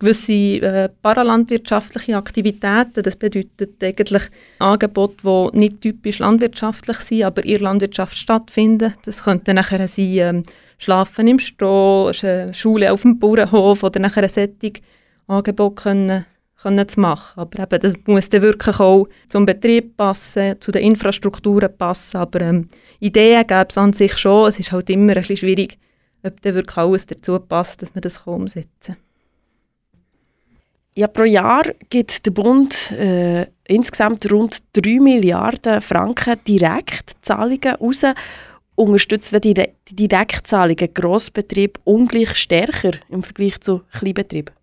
gewisse 0.00 0.32
äh, 0.32 0.88
paralandwirtschaftliche 1.02 2.16
Aktivitäten. 2.16 3.02
Das 3.02 3.16
bedeutet 3.16 3.82
eigentlich 3.82 4.24
Angebote, 4.58 5.16
die 5.22 5.58
nicht 5.58 5.80
typisch 5.80 6.18
landwirtschaftlich 6.18 6.98
sind, 6.98 7.22
aber 7.24 7.44
in 7.44 7.50
der 7.50 7.60
Landwirtschaft 7.60 8.16
stattfinden. 8.16 8.94
Das 9.04 9.22
könnte 9.22 9.54
nachher 9.54 9.86
sein, 9.86 10.06
ähm, 10.06 10.42
Schlafen 10.78 11.28
im 11.28 11.38
Stroh, 11.38 12.10
Schule 12.52 12.90
auf 12.90 13.02
dem 13.02 13.18
Bauernhof 13.18 13.82
oder 13.82 14.00
nachher 14.00 14.22
ein 14.22 14.28
solches 14.30 14.82
Angebot 15.26 15.76
können 15.76 16.24
können 16.62 16.88
zu 16.88 17.00
machen. 17.00 17.40
Aber 17.40 17.62
eben, 17.62 17.80
das 17.80 17.94
muss 18.06 18.28
dann 18.28 18.42
wirklich 18.42 18.80
auch 18.80 19.06
zum 19.28 19.46
Betrieb 19.46 19.96
passen, 19.96 20.60
zu 20.60 20.70
den 20.70 20.82
Infrastrukturen 20.82 21.74
passen. 21.76 22.18
Aber 22.18 22.40
ähm, 22.40 22.66
Ideen 22.98 23.46
gäbe 23.46 23.66
es 23.68 23.78
an 23.78 23.92
sich 23.92 24.16
schon. 24.16 24.48
Es 24.48 24.58
ist 24.58 24.72
halt 24.72 24.90
immer 24.90 25.12
ein 25.12 25.20
bisschen 25.20 25.38
schwierig, 25.38 25.78
ob 26.22 26.40
dann 26.42 26.54
wirklich 26.54 26.76
alles 26.76 27.06
dazu 27.06 27.38
passt, 27.38 27.82
dass 27.82 27.94
man 27.94 28.02
das 28.02 28.18
umsetzen 28.26 28.94
kann. 28.94 29.09
Ja, 31.00 31.06
pro 31.06 31.24
Jahr 31.24 31.62
gibt 31.88 32.26
der 32.26 32.30
Bund 32.30 32.90
äh, 32.90 33.46
insgesamt 33.66 34.30
rund 34.30 34.62
3 34.74 35.00
Milliarden 35.00 35.80
Franken 35.80 36.36
Direktzahlungen 36.46 37.76
raus. 37.76 38.02
Unterstützen 38.74 39.40
die, 39.40 39.54
Direktzahlungen 39.90 40.92
Grossbetrieb 40.92 41.78
ungleich 41.84 42.34
stärker 42.34 42.98
im 43.08 43.22
Vergleich 43.22 43.58
zu 43.62 43.80
Kleinbetrieben? 43.92 44.54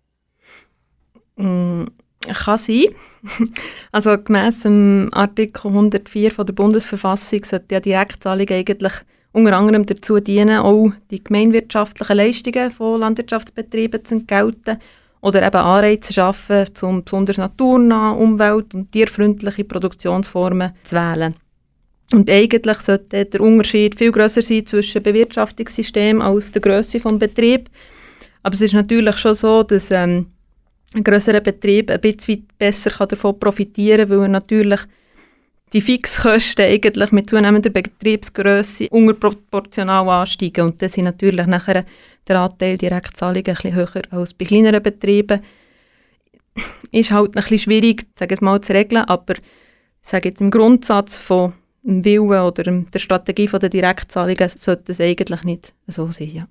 Mm, 1.34 1.86
kann 2.28 2.58
sein. 2.58 2.84
Also 3.90 4.16
gemäss 4.16 4.60
dem 4.60 5.08
Artikel 5.10 5.66
104 5.66 6.30
von 6.30 6.46
der 6.46 6.52
Bundesverfassung 6.52 7.42
sollte 7.42 7.74
ja 7.74 7.80
Direktzahlung 7.80 8.48
eigentlich 8.48 8.92
unter 9.32 9.56
anderem 9.56 9.86
dazu 9.86 10.20
dienen, 10.20 10.60
auch 10.60 10.92
die 11.10 11.24
gemeinwirtschaftlichen 11.24 12.16
Leistungen 12.16 12.70
von 12.70 13.00
Landwirtschaftsbetrieben 13.00 14.04
zu 14.04 14.14
entgelten 14.14 14.78
oder 15.20 15.46
eben 15.46 15.56
Anreize 15.56 16.12
schaffen, 16.12 16.66
um 16.82 17.04
besonders 17.04 17.38
naturnahe, 17.38 18.16
umwelt- 18.16 18.74
und 18.74 18.92
tierfreundliche 18.92 19.64
Produktionsformen 19.64 20.72
zu 20.84 20.96
wählen. 20.96 21.34
Und 22.12 22.30
eigentlich 22.30 22.78
sollte 22.78 23.26
der 23.26 23.40
Unterschied 23.40 23.98
viel 23.98 24.12
größer 24.12 24.40
sein 24.40 24.64
zwischen 24.64 25.02
Bewirtschaftungssystem 25.02 26.22
als 26.22 26.52
der 26.52 26.62
Größe 26.62 27.00
des 27.00 27.18
Betriebs. 27.18 27.70
Aber 28.42 28.54
es 28.54 28.62
ist 28.62 28.72
natürlich 28.72 29.16
schon 29.18 29.34
so, 29.34 29.62
dass 29.62 29.90
ähm, 29.90 30.26
ein 30.94 31.04
grösserer 31.04 31.40
Betrieb 31.40 31.90
ein 31.90 32.00
bisschen 32.00 32.46
besser 32.56 33.06
davon 33.06 33.38
profitieren 33.38 34.08
kann, 34.08 34.10
weil 34.10 34.22
er 34.22 34.28
natürlich 34.28 34.80
die 35.74 35.82
Fixkosten 35.82 36.64
eigentlich 36.64 37.12
mit 37.12 37.28
zunehmender 37.28 37.68
Betriebsgröße 37.68 38.88
unterproportional 38.88 40.08
ansteigen. 40.08 40.66
Und 40.66 40.80
das 40.80 40.94
sind 40.94 41.04
natürlich 41.04 41.46
nachher 41.46 41.84
der 42.28 42.40
Anteil 42.40 42.78
Direktzahlungen 42.78 43.46
ein 43.46 43.54
bisschen 43.54 43.74
höher 43.74 44.02
als 44.10 44.34
bei 44.34 44.44
kleineren 44.44 44.82
Betrieben. 44.82 45.40
Ist 46.90 47.10
halt 47.10 47.30
ein 47.30 47.32
bisschen 47.32 47.58
schwierig, 47.58 48.06
sage 48.18 48.34
ich 48.34 48.40
mal, 48.40 48.60
zu 48.60 48.72
regeln, 48.72 49.04
aber 49.04 49.34
sage 50.02 50.28
jetzt 50.30 50.40
im 50.40 50.50
Grundsatz 50.50 51.18
von 51.18 51.52
dem 51.82 52.28
Willen 52.28 52.42
oder 52.42 52.62
der 52.64 52.98
Strategie 52.98 53.46
der 53.46 53.68
Direktzahlungen 53.68 54.50
sollte 54.56 54.92
es 54.92 55.00
eigentlich 55.00 55.42
nicht 55.44 55.72
so 55.86 56.10
sein. 56.10 56.28
Ja. 56.28 56.44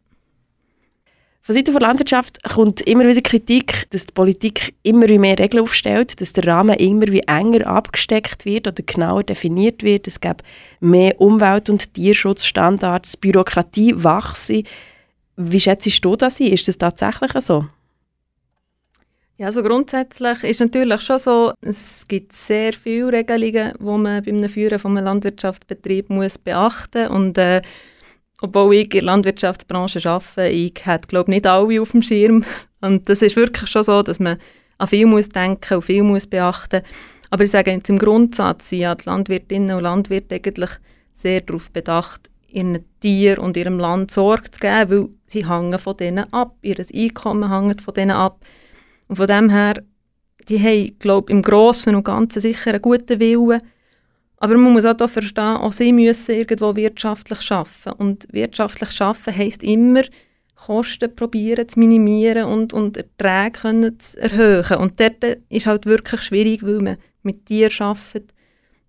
Von 1.47 1.55
Seiten 1.55 1.71
der 1.71 1.81
Landwirtschaft 1.81 2.43
kommt 2.43 2.81
immer 2.81 3.07
wieder 3.07 3.21
Kritik, 3.21 3.89
dass 3.91 4.05
die 4.05 4.13
Politik 4.13 4.75
immer 4.83 5.07
mehr 5.17 5.39
Regeln 5.39 5.63
aufstellt, 5.63 6.19
dass 6.19 6.33
der 6.33 6.45
Rahmen 6.45 6.75
immer 6.75 7.07
wie 7.07 7.21
enger 7.21 7.67
abgesteckt 7.67 8.43
wird 8.43 8.67
oder 8.67 8.83
genauer 8.83 9.23
definiert 9.23 9.81
wird. 9.81 10.07
Es 10.07 10.19
gibt 10.19 10.43
mehr 10.81 11.21
Umwelt- 11.21 11.69
und 11.69 11.93
Tierschutzstandards, 11.93 13.15
Bürokratie 13.15 13.93
wachse. 13.95 14.63
Wie 15.37 15.59
schätzt 15.59 16.03
du 16.03 16.15
das 16.15 16.39
ein? 16.39 16.47
Ist 16.47 16.67
das 16.67 16.77
tatsächlich 16.77 17.31
so? 17.43 17.65
Ja, 19.37 19.45
also 19.45 19.61
grundsätzlich 19.61 20.43
ist 20.43 20.61
natürlich 20.61 21.01
schon 21.01 21.19
so, 21.19 21.53
es 21.61 22.07
gibt 22.07 22.33
sehr 22.33 22.73
viele 22.73 23.11
Regelungen, 23.11 23.73
die 23.79 23.83
man 23.83 24.23
beim 24.23 24.49
Führen 24.49 24.79
von 24.79 24.97
einem 24.97 25.05
Landwirtschaftsbetrieb 25.05 26.09
muss 26.09 26.39
beachten 26.39 27.07
muss. 27.11 27.37
äh, 27.37 27.61
obwohl 28.41 28.73
ich 28.73 28.85
in 28.85 28.89
der 28.89 29.03
Landwirtschaftsbranche 29.03 30.09
arbeite, 30.09 30.47
ich 30.47 30.73
hätte 30.83 31.07
glaube 31.07 31.29
nicht 31.29 31.45
alle 31.45 31.81
auf 31.81 31.91
dem 31.91 32.01
Schirm. 32.01 32.43
Und 32.81 33.07
das 33.09 33.21
ist 33.21 33.35
wirklich 33.35 33.69
schon 33.69 33.83
so, 33.83 34.01
dass 34.01 34.19
man 34.19 34.37
an 34.79 34.87
viel 34.87 35.05
muss 35.05 35.29
denken 35.29 35.73
und 35.73 35.81
viel 35.81 36.03
muss 36.03 36.27
beachten. 36.27 36.83
Aber 37.31 37.43
ich 37.43 37.49
sage 37.49 37.71
jetzt 37.71 37.89
im 37.89 37.97
Grundsatz 37.97 38.69
sind 38.69 38.81
ja 38.81 38.93
die 38.93 39.05
Landwirtinnen 39.05 39.75
und 39.75 39.81
Landwirte 39.81 40.35
eigentlich 40.35 40.69
sehr 41.15 41.41
darauf 41.41 41.71
bedacht, 41.71 42.29
ihren 42.47 42.85
Tieren 42.99 43.39
und 43.39 43.57
ihrem 43.57 43.79
Land 43.79 44.11
Sorge 44.11 44.51
zu 44.51 44.59
geben, 44.59 44.89
weil 44.89 45.09
sie 45.27 45.47
hängen 45.47 45.79
von 45.79 45.97
denen 45.97 46.31
ab, 46.33 46.55
ihr 46.61 46.77
Einkommen 46.93 47.51
hängt 47.51 47.81
von 47.81 47.93
denen 47.93 48.11
ab. 48.11 48.43
Und 49.07 49.17
von 49.17 49.27
dem 49.27 49.49
her, 49.49 49.83
die 50.47 50.59
haben, 50.59 50.97
glaube 50.99 51.31
im 51.31 51.41
Großen 51.41 51.93
und 51.93 52.03
Ganzen 52.03 52.41
sicher 52.41 52.71
einen 52.71 52.81
guten 52.81 53.19
Willen, 53.19 53.61
aber 54.39 54.55
man 54.57 54.73
muss 54.73 54.85
auch 54.85 55.09
verstehen, 55.09 55.57
auch 55.57 55.71
sie 55.71 55.91
müssen 55.91 56.35
irgendwo 56.35 56.75
wirtschaftlich 56.75 57.51
arbeiten. 57.51 57.91
Und 57.97 58.27
wirtschaftlich 58.31 59.01
arbeiten 59.01 59.35
heisst 59.35 59.63
immer, 59.63 60.03
Kosten 60.55 61.15
probieren 61.15 61.67
zu 61.67 61.79
minimieren 61.79 62.45
und, 62.45 62.73
und 62.73 62.97
Erträge 62.97 63.59
können 63.59 63.99
zu 63.99 64.19
erhöhen. 64.19 64.77
Und 64.77 64.99
dort 64.99 65.23
ist 65.49 65.65
halt 65.65 65.85
wirklich 65.85 66.21
schwierig, 66.21 66.63
weil 66.63 66.79
man 66.79 66.97
mit 67.23 67.45
Tieren 67.45 67.73
arbeitet, 67.79 68.33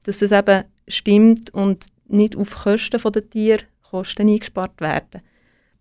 dass 0.05 0.23
es 0.23 0.33
eben 0.33 0.65
stimmt 0.87 1.53
und 1.53 1.87
nicht 2.09 2.37
auf 2.37 2.55
Kosten 2.65 3.01
der 3.13 3.31
Tiere 3.31 3.63
Kosten 3.91 4.29
eingespart 4.29 4.81
werden. 4.81 5.23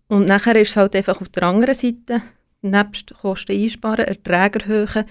Und 0.07 0.27
nachher 0.27 0.55
ist 0.55 0.69
es 0.69 0.77
halt 0.77 0.95
einfach 0.95 1.19
auf 1.19 1.29
der 1.29 1.43
anderen 1.43 1.75
Seite, 1.75 2.21
nebst 2.61 3.13
Kosten 3.13 3.51
einsparen, 3.51 4.05
Erträge 4.05 4.59
erhöhen, 4.59 5.05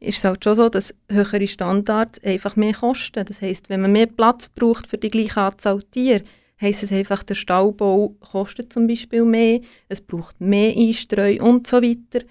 ist 0.00 0.18
es 0.18 0.24
halt 0.24 0.42
schon 0.42 0.54
so, 0.54 0.68
dass 0.68 0.94
höhere 1.10 1.46
Standards 1.46 2.22
einfach 2.24 2.56
mehr 2.56 2.72
kosten. 2.72 3.24
Das 3.24 3.40
heißt, 3.40 3.68
wenn 3.68 3.82
man 3.82 3.92
mehr 3.92 4.06
Platz 4.06 4.48
braucht 4.48 4.88
für 4.88 4.98
die 4.98 5.10
gleiche 5.10 5.40
Anzahl 5.40 5.82
Tiere, 5.82 6.24
heisst 6.60 6.82
es 6.82 6.92
einfach, 6.92 7.22
der 7.22 7.34
Stallbau 7.34 8.16
kostet 8.20 8.72
zum 8.72 8.86
Beispiel 8.86 9.24
mehr, 9.24 9.60
es 9.88 10.00
braucht 10.00 10.40
mehr 10.40 10.74
Einstreu 10.76 11.36
und 11.40 11.66
so 11.66 11.82
weiter. 11.82 12.24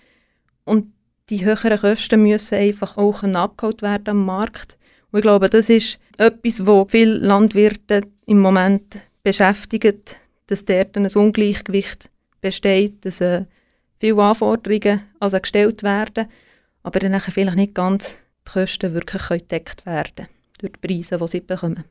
Und 0.65 0.93
die 1.29 1.45
höheren 1.45 1.79
Kosten 1.79 2.23
müssen 2.23 2.55
einfach 2.55 2.97
auch 2.97 3.23
abgeholt 3.23 3.81
werden 3.81 4.09
am 4.09 4.25
Markt. 4.25 4.77
Und 5.11 5.19
ich 5.19 5.23
glaube, 5.23 5.49
das 5.49 5.69
ist 5.69 5.99
etwas, 6.17 6.65
wo 6.65 6.85
viele 6.87 7.17
Landwirte 7.17 8.01
im 8.25 8.39
Moment 8.39 8.99
beschäftigt, 9.23 10.17
dass 10.47 10.65
dort 10.65 10.95
ein 10.97 11.07
Ungleichgewicht 11.07 12.09
besteht, 12.39 13.05
dass 13.05 13.21
äh, 13.21 13.45
viele 13.99 14.21
Anforderungen 14.21 15.01
also 15.19 15.39
gestellt 15.39 15.83
werden 15.83 16.27
aber 16.83 16.99
dann 16.99 17.19
vielleicht 17.19 17.55
nicht 17.55 17.75
ganz 17.75 18.21
die 18.47 18.51
Kosten 18.51 18.93
wirklich 18.93 19.27
gedeckt 19.27 19.85
werden 19.85 20.27
durch 20.59 20.73
die 20.73 20.87
Preise, 20.87 21.17
die 21.17 21.27
sie 21.27 21.41
bekommen. 21.41 21.83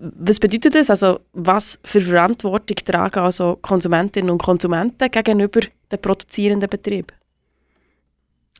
Was 0.00 0.38
bedeutet 0.38 0.76
das? 0.76 0.90
Also, 0.90 1.20
was 1.32 1.80
für 1.84 2.00
Verantwortung 2.00 2.76
tragen 2.76 3.18
also 3.18 3.56
Konsumentinnen 3.60 4.30
und 4.30 4.42
Konsumenten 4.42 5.10
gegenüber 5.10 5.60
den 5.90 6.00
produzierenden 6.00 6.70
Betrieben? 6.70 7.08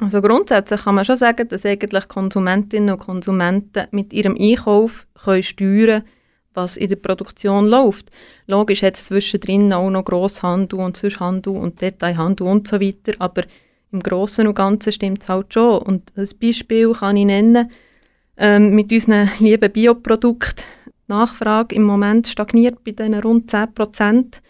Also 0.01 0.21
grundsätzlich 0.21 0.83
kann 0.83 0.97
man 0.97 1.05
schon 1.05 1.17
sagen, 1.17 1.49
dass 1.49 1.65
eigentlich 1.65 2.09
Konsumentinnen 2.09 2.95
und 2.95 3.01
Konsumenten 3.01 3.87
mit 3.93 4.13
ihrem 4.13 4.37
Einkauf 4.37 5.07
können 5.15 5.43
steuern 5.43 6.03
was 6.55 6.77
in 6.77 6.89
der 6.89 6.97
Produktion 6.97 7.67
läuft. 7.67 8.11
Logisch 8.47 8.83
hat 8.83 8.95
es 8.95 9.07
zwischendrin 9.07 9.73
auch 9.73 9.91
noch 9.91 10.05
Grosshandel 10.05 10.79
und 10.79 10.97
Zwischenhandel 10.97 11.57
und 11.57 11.81
Detailhandel 11.81 12.47
und 12.47 12.69
so 12.69 12.81
weiter, 12.81 13.13
aber 13.19 13.43
im 13.93 14.01
Großen 14.01 14.47
und 14.47 14.55
Ganzen 14.55 14.93
stimmt 14.93 15.23
es 15.23 15.29
halt 15.29 15.53
schon. 15.53 15.83
Und 15.83 16.13
ein 16.17 16.29
Beispiel 16.41 16.93
kann 16.93 17.17
ich 17.17 17.27
nennen, 17.27 17.71
ähm, 18.37 18.75
mit 18.75 18.93
unseren 18.93 19.31
lieben 19.39 19.71
Bioprodukten. 19.71 20.65
Die 20.87 21.13
Nachfrage 21.13 21.75
im 21.75 21.83
Moment 21.83 22.29
stagniert 22.29 22.83
bei 22.83 22.93
diesen 22.93 23.15
rund 23.15 23.51
10 23.51 23.75
Prozent. 23.75 24.43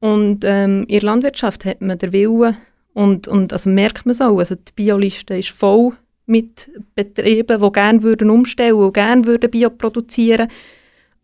Und 0.00 0.44
ähm, 0.44 0.84
in 0.88 1.00
der 1.00 1.02
Landwirtschaft 1.02 1.64
hat 1.64 1.80
man 1.80 1.98
den 1.98 2.12
Willen 2.12 2.56
und, 2.96 3.28
und 3.28 3.52
also 3.52 3.68
merkt 3.68 4.06
man 4.06 4.12
es 4.12 4.22
auch, 4.22 4.38
also 4.38 4.54
die 4.54 4.72
Bioliste 4.74 5.36
ist 5.36 5.50
voll 5.50 5.92
mit 6.24 6.70
Betrieben, 6.94 7.60
die 7.60 7.72
gerne 7.72 8.02
würden 8.02 8.30
umstellen 8.30 8.74
und 8.74 8.94
gerne 8.94 9.26
würden 9.26 9.50
Bio 9.50 9.68
produzieren 9.68 10.48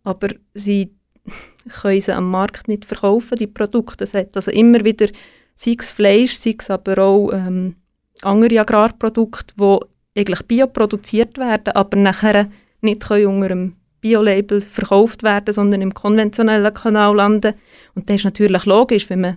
aber 0.05 0.29
sie 0.55 0.95
können 1.81 2.00
sie 2.00 2.12
am 2.12 2.31
Markt 2.31 2.69
nicht 2.69 2.85
verkaufen, 2.85 3.37
die 3.37 3.47
Produkte. 3.47 4.05
Es 4.05 4.14
hat 4.14 4.37
also 4.37 4.50
immer 4.50 4.85
wieder 4.85 5.07
sei 5.55 5.76
es 5.79 5.91
Fleisch, 5.91 6.35
sei 6.35 6.57
es 6.59 6.71
aber 6.71 6.99
auch 6.99 7.31
ähm, 7.33 7.76
andere 8.23 8.61
Agrarprodukte, 8.61 9.55
die 9.59 9.79
eigentlich 10.21 10.43
bioproduziert 10.43 11.38
werden, 11.38 11.73
aber 11.75 11.97
nachher 11.97 12.50
nicht 12.81 13.07
können 13.07 13.26
unter 13.26 13.50
einem 13.50 13.76
Bio-Label 14.00 14.61
verkauft 14.61 15.23
werden, 15.23 15.55
sondern 15.55 15.81
im 15.81 15.95
konventionellen 15.95 16.75
Kanal 16.75 17.17
landen. 17.17 17.55
Und 17.95 18.11
das 18.11 18.17
ist 18.17 18.25
natürlich 18.25 18.64
logisch, 18.67 19.09
wenn 19.09 19.21
man 19.21 19.37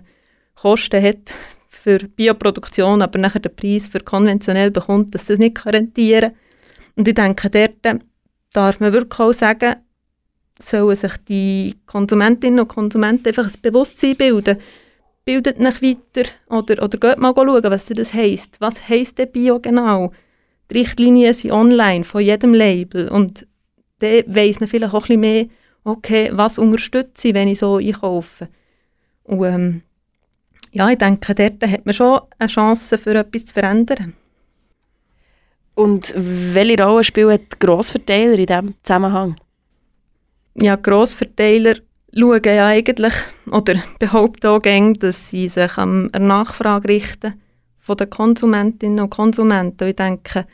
Kosten 0.56 1.02
hat 1.02 1.34
für 1.86 1.98
Bioproduktion, 1.98 3.00
aber 3.00 3.16
nachher 3.20 3.38
den 3.38 3.54
Preis 3.54 3.86
für 3.86 4.00
konventionell 4.00 4.72
bekommt, 4.72 5.14
dass 5.14 5.26
das 5.26 5.38
nicht 5.38 5.64
rentieren 5.66 6.32
kann. 6.32 6.38
Und 6.96 7.06
ich 7.06 7.14
denke, 7.14 7.48
dort 7.48 8.00
darf 8.52 8.80
man 8.80 8.92
wirklich 8.92 9.20
auch 9.20 9.32
sagen, 9.32 9.76
sollen 10.58 10.96
sich 10.96 11.12
die 11.28 11.76
Konsumentinnen 11.86 12.58
und 12.58 12.66
Konsumenten 12.68 13.28
einfach 13.28 13.46
ein 13.46 13.60
Bewusstsein 13.62 14.16
bilden, 14.16 14.56
bildet 15.24 15.60
euch 15.60 15.80
weiter 15.80 16.28
oder, 16.48 16.82
oder 16.82 16.98
geht 16.98 17.18
mal 17.18 17.32
schauen, 17.36 17.62
was 17.62 17.86
das 17.86 18.12
heisst. 18.12 18.60
Was 18.60 18.88
heisst 18.88 19.18
denn 19.18 19.30
Bio 19.30 19.60
genau? 19.60 20.10
Die 20.68 20.78
Richtlinien 20.78 21.34
sind 21.34 21.52
online 21.52 22.02
von 22.02 22.20
jedem 22.20 22.52
Label 22.52 23.08
und 23.08 23.46
dann 24.00 24.24
weiss 24.26 24.58
man 24.58 24.68
vielleicht 24.68 24.92
auch 24.92 25.04
ein 25.04 25.20
bisschen 25.20 25.20
mehr, 25.20 25.46
okay, 25.84 26.30
was 26.32 26.58
unterstütze 26.58 27.28
ich, 27.28 27.34
wenn 27.34 27.46
ich 27.46 27.60
so 27.60 27.76
einkaufe. 27.76 28.48
Und 29.22 29.44
ähm, 29.44 29.82
ja, 30.72 30.90
ich 30.90 30.98
denke, 30.98 31.34
dort 31.34 31.62
hat 31.62 31.86
man 31.86 31.94
schon 31.94 32.20
eine 32.38 32.48
Chance, 32.48 32.98
für 32.98 33.14
etwas 33.14 33.46
zu 33.46 33.54
verändern. 33.54 34.14
Und 35.74 36.14
welche 36.16 36.82
Rolle 36.82 37.04
spielen 37.04 37.38
die 37.38 37.58
Grossverteiler 37.58 38.38
in 38.38 38.46
diesem 38.46 38.74
Zusammenhang? 38.82 39.36
Ja, 40.54 40.76
Grossverteiler 40.76 41.76
schauen 42.14 42.40
ja 42.44 42.66
eigentlich, 42.66 43.14
oder 43.50 43.74
behaupten 43.98 44.46
auch 44.46 44.62
gerne, 44.62 44.94
dass 44.94 45.30
sie 45.30 45.48
sich 45.48 45.76
an 45.76 46.10
der 46.12 46.20
Nachfrage 46.20 46.88
richten 46.88 47.34
von 47.78 47.96
den 47.98 48.10
Konsumentinnen 48.10 49.00
und 49.00 49.10
Konsumenten. 49.10 49.88
Ich 49.88 49.96
denke, 49.96 50.46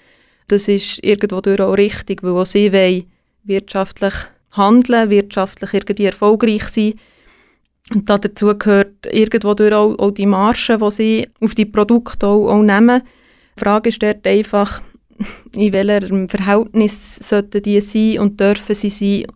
das 0.48 0.68
ist 0.68 1.02
irgendwo 1.02 1.36
auch 1.36 1.72
richtig, 1.78 2.22
weil 2.22 2.32
auch 2.32 2.44
sie 2.44 2.72
wollen 2.72 3.04
wirtschaftlich 3.44 4.14
handeln, 4.50 5.08
wirtschaftlich 5.08 5.72
irgendwie 5.72 6.04
erfolgreich 6.06 6.64
sein. 6.64 6.94
Und 7.94 8.08
dazu 8.08 8.56
gehört 8.56 9.06
irgendwo 9.10 9.50
auch, 9.50 9.98
auch 9.98 10.10
die 10.10 10.26
Marge, 10.26 10.78
die 10.78 10.90
sie 10.90 11.28
auf 11.40 11.54
die 11.54 11.66
Produkte 11.66 12.26
auch, 12.26 12.48
auch 12.48 12.62
nehmen. 12.62 13.02
Die 13.56 13.60
Frage 13.60 13.90
ist 13.90 14.02
dort 14.02 14.26
einfach, 14.26 14.80
in 15.56 15.72
welchem 15.72 16.28
Verhältnis 16.28 17.16
sollten 17.16 17.62
die 17.62 17.80
sein 17.80 18.18
und 18.18 18.40
dürfen 18.40 18.74
sie 18.74 18.90
sein. 18.90 19.26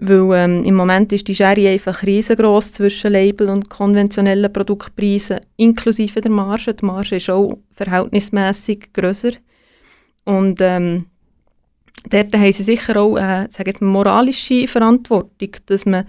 Weil 0.00 0.44
ähm, 0.44 0.64
im 0.64 0.76
Moment 0.76 1.12
ist 1.12 1.26
die 1.26 1.34
Schere 1.34 1.68
einfach 1.68 2.04
riesengroß 2.04 2.74
zwischen 2.74 3.12
Label 3.12 3.48
und 3.48 3.68
konventionellen 3.68 4.52
Produktpreisen, 4.52 5.40
inklusive 5.56 6.20
der 6.20 6.30
Marge. 6.30 6.74
Die 6.74 6.84
Marge 6.84 7.16
ist 7.16 7.30
auch 7.30 7.58
verhältnismäßig 7.72 8.92
grösser. 8.92 9.32
Und 10.24 10.60
ähm, 10.60 11.06
dort 12.08 12.32
haben 12.32 12.52
sie 12.52 12.62
sicher 12.62 12.96
auch 13.00 13.16
äh, 13.16 13.48
sage 13.50 13.70
jetzt, 13.70 13.82
moralische 13.82 14.68
Verantwortung, 14.68 15.50
dass 15.66 15.84
man 15.84 16.04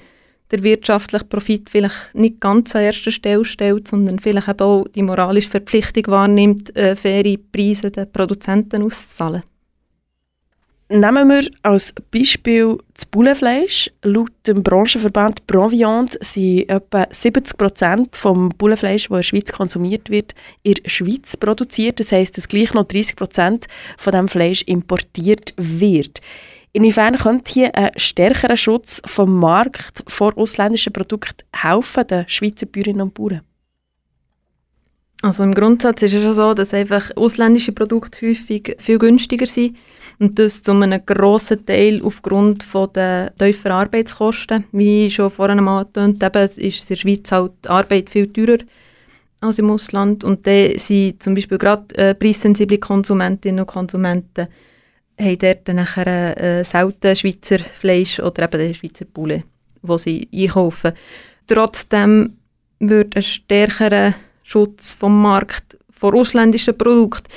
der 0.52 0.64
wirtschaftliche 0.64 1.26
Profit 1.26 1.70
vielleicht 1.70 2.14
nicht 2.14 2.40
ganz 2.40 2.76
an 2.76 2.84
erster 2.84 3.12
Stelle 3.12 3.46
stellt, 3.46 3.88
sondern 3.88 4.20
vielleicht 4.20 4.48
eben 4.48 4.60
auch 4.62 4.88
die 4.88 5.04
moralische 5.04 5.50
Verpflichtung 5.50 6.08
wahrnimmt, 6.08 6.76
äh, 6.76 6.96
faire 6.96 7.38
Preise 7.52 7.92
den 7.92 8.12
Produzenten 8.12 8.84
auszuzahlen. 8.84 9.44
Nehmen 10.92 11.30
wir 11.30 11.48
als 11.62 11.94
Beispiel 12.10 12.80
das 12.96 13.06
Bullenfleisch. 13.06 13.92
Laut 14.02 14.32
dem 14.48 14.64
Branchenverband 14.64 15.46
Proviant 15.46 16.18
sind 16.22 16.68
etwa 16.68 17.06
70 17.12 17.58
Prozent 17.60 18.16
vom 18.16 18.50
Bullenfleisch, 18.50 19.04
das 19.04 19.10
in 19.10 19.16
der 19.18 19.22
Schweiz 19.22 19.52
konsumiert 19.52 20.10
wird, 20.10 20.34
in 20.64 20.74
der 20.74 20.90
Schweiz 20.90 21.38
produziert. 21.38 22.00
Das 22.00 22.12
heisst, 22.12 22.38
dass 22.38 22.48
gleich 22.48 22.74
noch 22.74 22.86
30 22.86 23.16
Prozent 23.16 23.68
von 24.00 24.14
dem 24.14 24.28
Fleisch 24.28 24.64
importiert 24.64 25.54
wird. 25.58 26.22
Inwiefern 26.72 27.18
könnte 27.18 27.52
hier 27.52 27.76
ein 27.76 27.92
stärkerer 27.96 28.58
Schutz 28.58 29.02
vom 29.06 29.40
Markt 29.40 30.04
vor 30.08 30.38
ausländischen 30.38 30.94
Produkten 30.94 31.44
helfen, 31.54 32.06
den 32.08 32.30
Schweizer 32.30 32.68
Bäuerinnen 32.68 33.02
und 33.02 33.14
Bauern? 33.14 33.42
Also 35.22 35.44
im 35.44 35.54
Grundsatz 35.54 36.02
ist 36.02 36.14
es 36.14 36.24
schon 36.24 36.34
so, 36.34 36.54
dass 36.54 36.74
einfach 36.74 37.12
ausländische 37.18 37.74
Produkte 37.74 38.26
häufig 38.28 38.76
viel 38.80 38.98
günstiger 38.98 39.48
sind 39.48 39.76
und 40.18 40.40
das 40.40 40.64
zu 40.64 40.72
einem 40.72 41.06
grossen 41.06 41.66
Teil 41.66 42.02
aufgrund 42.04 42.66
der 42.96 43.36
tiefen 43.36 43.72
Arbeitskosten. 43.72 44.66
Wie 44.72 45.10
schon 45.10 45.30
vorhin 45.30 45.62
mal 45.62 45.82
angetönt, 45.82 46.24
eben 46.24 46.50
ist 46.56 46.82
in 46.82 46.88
der 46.90 46.96
Schweiz 46.96 47.32
halt 47.32 47.52
die 47.66 47.70
Arbeit 47.70 48.10
viel 48.10 48.32
teurer 48.32 48.60
als 49.42 49.60
im 49.60 49.70
Ausland 49.72 50.24
und 50.24 50.48
da 50.48 50.70
sind 50.78 51.22
zum 51.22 51.34
Beispiel 51.34 51.58
gerade 51.58 51.96
äh, 51.96 52.14
preissensible 52.14 52.78
Konsumentinnen 52.78 53.62
und 53.62 53.68
Konsumenten 53.68 54.48
haben 55.20 55.40
dort 55.40 55.68
nachher 55.68 56.38
äh, 56.42 56.64
selten 56.64 57.16
Schweizer 57.16 57.60
Fleisch 57.60 58.20
oder 58.20 58.44
eben 58.44 58.60
den 58.60 58.76
Schweizer 58.76 59.06
Bulle, 59.06 59.44
wo 59.82 59.98
sie 59.98 60.28
einkaufen. 60.34 60.94
Trotzdem 61.48 62.38
würde 62.80 63.18
ein 63.18 63.24
stärkerer 63.24 64.14
Schutz 64.44 64.94
vom 64.94 65.22
Markt 65.22 65.78
vor 65.90 66.14
ausländischen 66.14 66.78
Produkten 66.78 67.28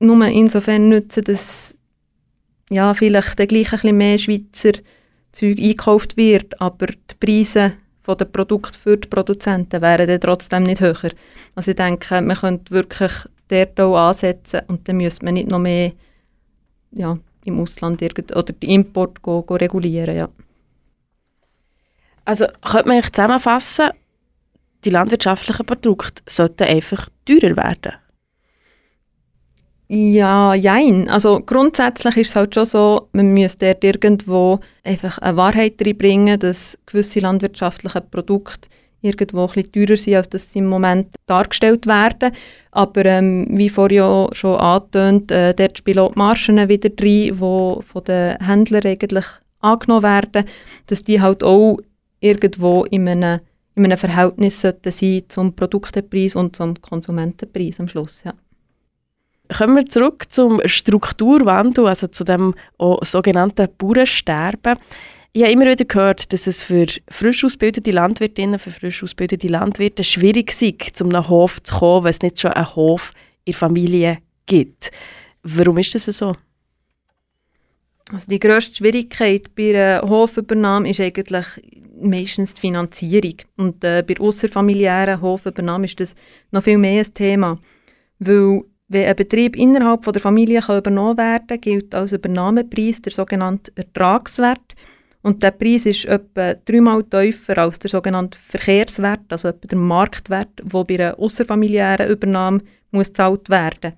nur 0.00 0.26
insofern 0.26 0.88
nützen, 0.88 1.24
dass 1.24 1.74
ja, 2.70 2.92
vielleicht 2.94 3.36
gleich 3.36 3.72
ein 3.72 3.78
bisschen 3.78 3.96
mehr 3.96 4.18
Schweizer 4.18 4.72
Zeug 5.32 5.58
eingekauft 5.58 6.16
wird, 6.16 6.60
aber 6.60 6.86
die 6.86 7.14
Preise 7.18 7.72
von 8.00 8.16
den 8.16 8.30
Produkten 8.30 8.74
für 8.74 8.96
die 8.96 9.08
Produzenten 9.08 9.80
wären 9.82 10.06
dann 10.06 10.20
trotzdem 10.20 10.62
nicht 10.62 10.80
höher. 10.80 11.10
Also 11.54 11.70
ich 11.70 11.76
denke, 11.76 12.20
man 12.20 12.36
könnte 12.36 12.70
wirklich 12.70 13.12
dort 13.48 13.80
auch 13.80 13.96
ansetzen 13.96 14.60
und 14.68 14.88
dann 14.88 14.98
müsste 14.98 15.24
man 15.24 15.34
nicht 15.34 15.48
noch 15.48 15.58
mehr 15.58 15.92
ja, 16.94 17.18
im 17.44 17.60
Ausland 17.60 18.02
irgend, 18.02 18.34
oder 18.34 18.52
die 18.52 18.74
Import 18.74 19.22
go, 19.22 19.42
go 19.42 19.54
regulieren. 19.54 20.16
Ja. 20.16 20.26
Also 22.24 22.46
könnte 22.62 22.88
man 22.88 23.02
zusammenfassen, 23.02 23.90
die 24.84 24.90
landwirtschaftlichen 24.90 25.66
Produkte 25.66 26.22
sollten 26.26 26.64
einfach 26.64 27.08
teurer 27.24 27.56
werden? 27.56 27.92
Ja, 29.88 30.54
jein. 30.54 31.10
Also 31.10 31.40
grundsätzlich 31.40 32.16
ist 32.16 32.30
es 32.30 32.36
halt 32.36 32.54
schon 32.54 32.64
so, 32.64 33.08
man 33.12 33.34
müsste 33.34 33.66
dort 33.66 33.84
irgendwo 33.84 34.58
einfach 34.82 35.18
eine 35.18 35.36
Wahrheit 35.36 35.74
reinbringen, 35.80 36.40
dass 36.40 36.78
gewisse 36.86 37.20
landwirtschaftliche 37.20 38.00
Produkte 38.00 38.68
irgendwo 39.04 39.48
ein 39.54 39.72
teurer 39.72 39.96
sind, 39.96 40.14
als 40.16 40.28
dass 40.28 40.50
sie 40.50 40.58
im 40.60 40.66
Moment 40.66 41.08
dargestellt 41.26 41.86
werden. 41.86 42.32
Aber 42.72 43.04
ähm, 43.04 43.46
wie 43.50 43.68
vorhin 43.68 44.28
schon 44.32 44.58
angetönt, 44.58 45.30
äh, 45.30 45.54
dort 45.54 45.78
spielen 45.78 46.00
auch 46.00 46.14
Margen 46.14 46.68
wieder 46.68 46.90
rein, 46.90 46.96
die 47.00 47.32
von 47.32 48.04
den 48.04 48.36
Händlern 48.38 48.86
eigentlich 48.86 49.26
angenommen 49.60 50.02
werden, 50.02 50.46
dass 50.86 51.02
die 51.02 51.20
halt 51.20 51.42
auch 51.42 51.78
irgendwo 52.20 52.84
in 52.84 53.08
einem, 53.08 53.40
in 53.74 53.84
einem 53.84 53.98
Verhältnis 53.98 54.60
sollten 54.60 54.90
sein 54.90 55.22
zum 55.28 55.54
Produktepreis 55.54 56.36
und 56.36 56.56
zum 56.56 56.80
Konsumentenpreis 56.80 57.80
am 57.80 57.88
Schluss. 57.88 58.22
Ja. 58.24 58.32
Kommen 59.56 59.76
wir 59.76 59.86
zurück 59.86 60.24
zum 60.30 60.60
Strukturwandel, 60.64 61.86
also 61.86 62.06
zu 62.06 62.24
dem 62.24 62.54
sogenannten 63.02 63.68
Bauernsterben. 63.76 64.78
Ich 65.36 65.42
habe 65.42 65.52
immer 65.52 65.66
wieder 65.66 65.84
gehört, 65.84 66.32
dass 66.32 66.46
es 66.46 66.62
für 66.62 66.86
frisch 67.10 67.44
ausgebildete 67.44 67.90
Landwirtinnen, 67.90 68.60
für 68.60 68.70
frisch 68.70 69.02
ausgebildete 69.02 69.48
Landwirte 69.48 70.04
schwierig 70.04 70.54
ist, 70.62 70.96
zum 70.96 71.08
einem 71.08 71.28
Hof 71.28 71.60
zu 71.60 71.74
kommen, 71.74 72.04
wenn 72.04 72.10
es 72.10 72.22
nicht 72.22 72.38
schon 72.38 72.52
einen 72.52 72.76
Hof 72.76 73.10
in 73.44 73.50
der 73.50 73.58
Familie 73.58 74.18
gibt. 74.46 74.92
Warum 75.42 75.78
ist 75.78 75.92
das 75.92 76.04
so? 76.04 76.36
Also 78.12 78.26
die 78.28 78.38
grösste 78.38 78.76
Schwierigkeit 78.76 79.52
bei 79.56 79.70
einer 79.70 80.08
Hofübernahme 80.08 80.88
ist 80.88 81.00
eigentlich 81.00 81.46
meistens 82.00 82.54
die 82.54 82.60
Finanzierung. 82.60 83.34
Und 83.56 83.82
äh, 83.82 84.04
bei 84.06 84.14
außerfamiliären 84.16 85.20
Hofübernahme 85.20 85.86
ist 85.86 85.98
das 85.98 86.14
noch 86.52 86.62
viel 86.62 86.78
mehr 86.78 87.04
ein 87.04 87.12
Thema. 87.12 87.58
Weil 88.20 88.62
wenn 88.86 89.08
ein 89.08 89.16
Betrieb 89.16 89.56
innerhalb 89.56 90.04
von 90.04 90.12
der 90.12 90.22
Familie 90.22 90.60
kann 90.60 90.78
übernommen 90.78 91.18
werden 91.18 91.48
kann, 91.48 91.60
gilt 91.60 91.92
als 91.92 92.12
Übernahmepreis 92.12 93.02
der 93.02 93.12
sogenannte 93.12 93.72
Ertragswert. 93.74 94.76
Und 95.24 95.42
der 95.42 95.52
Preis 95.52 95.86
ist 95.86 96.04
etwa 96.04 96.52
dreimal 96.52 97.02
tiefer 97.02 97.56
als 97.56 97.78
der 97.78 97.88
sogenannte 97.88 98.38
Verkehrswert, 98.38 99.22
also 99.30 99.48
etwa 99.48 99.68
der 99.68 99.78
Marktwert, 99.78 100.50
der 100.62 100.84
bei 100.84 100.94
einer 100.96 101.18
außerfamiliären 101.18 102.10
Übernahme 102.10 102.60
muss 102.90 103.08
gezahlt 103.08 103.48
werden. 103.48 103.94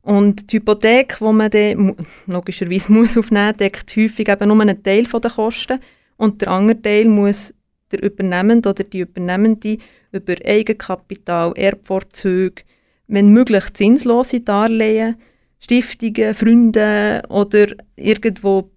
Und 0.00 0.50
die 0.50 0.56
Hypothek, 0.56 1.18
die 1.18 1.32
man 1.32 1.50
dann 1.50 1.96
logischerweise 2.26 2.90
muss 2.94 3.18
aufnehmen 3.18 3.48
muss, 3.48 3.56
deckt 3.58 3.94
häufig 3.94 4.26
eben 4.26 4.48
nur 4.48 4.60
einen 4.62 4.82
Teil 4.82 5.04
der 5.04 5.30
Kosten 5.30 5.78
und 6.16 6.40
der 6.40 6.48
andere 6.48 6.80
Teil 6.80 7.04
muss 7.08 7.52
der 7.90 8.02
Übernehmende 8.02 8.70
oder 8.70 8.84
die 8.84 9.00
Übernehmende 9.00 9.76
über 10.12 10.34
Eigenkapital, 10.46 11.52
Erbvorzüge, 11.56 12.62
wenn 13.06 13.34
möglich 13.34 13.70
zinslose 13.74 14.40
Darlehen, 14.40 15.16
Stiftungen, 15.58 16.34
Freunde 16.34 17.20
oder 17.28 17.66
irgendwo 17.96 18.70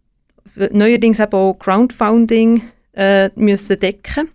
neuerdings 0.71 1.19
eben 1.19 1.33
auch 1.33 1.53
Crowdfunding 1.59 2.61
äh, 2.93 3.29
müssen 3.35 3.79
decken 3.79 4.29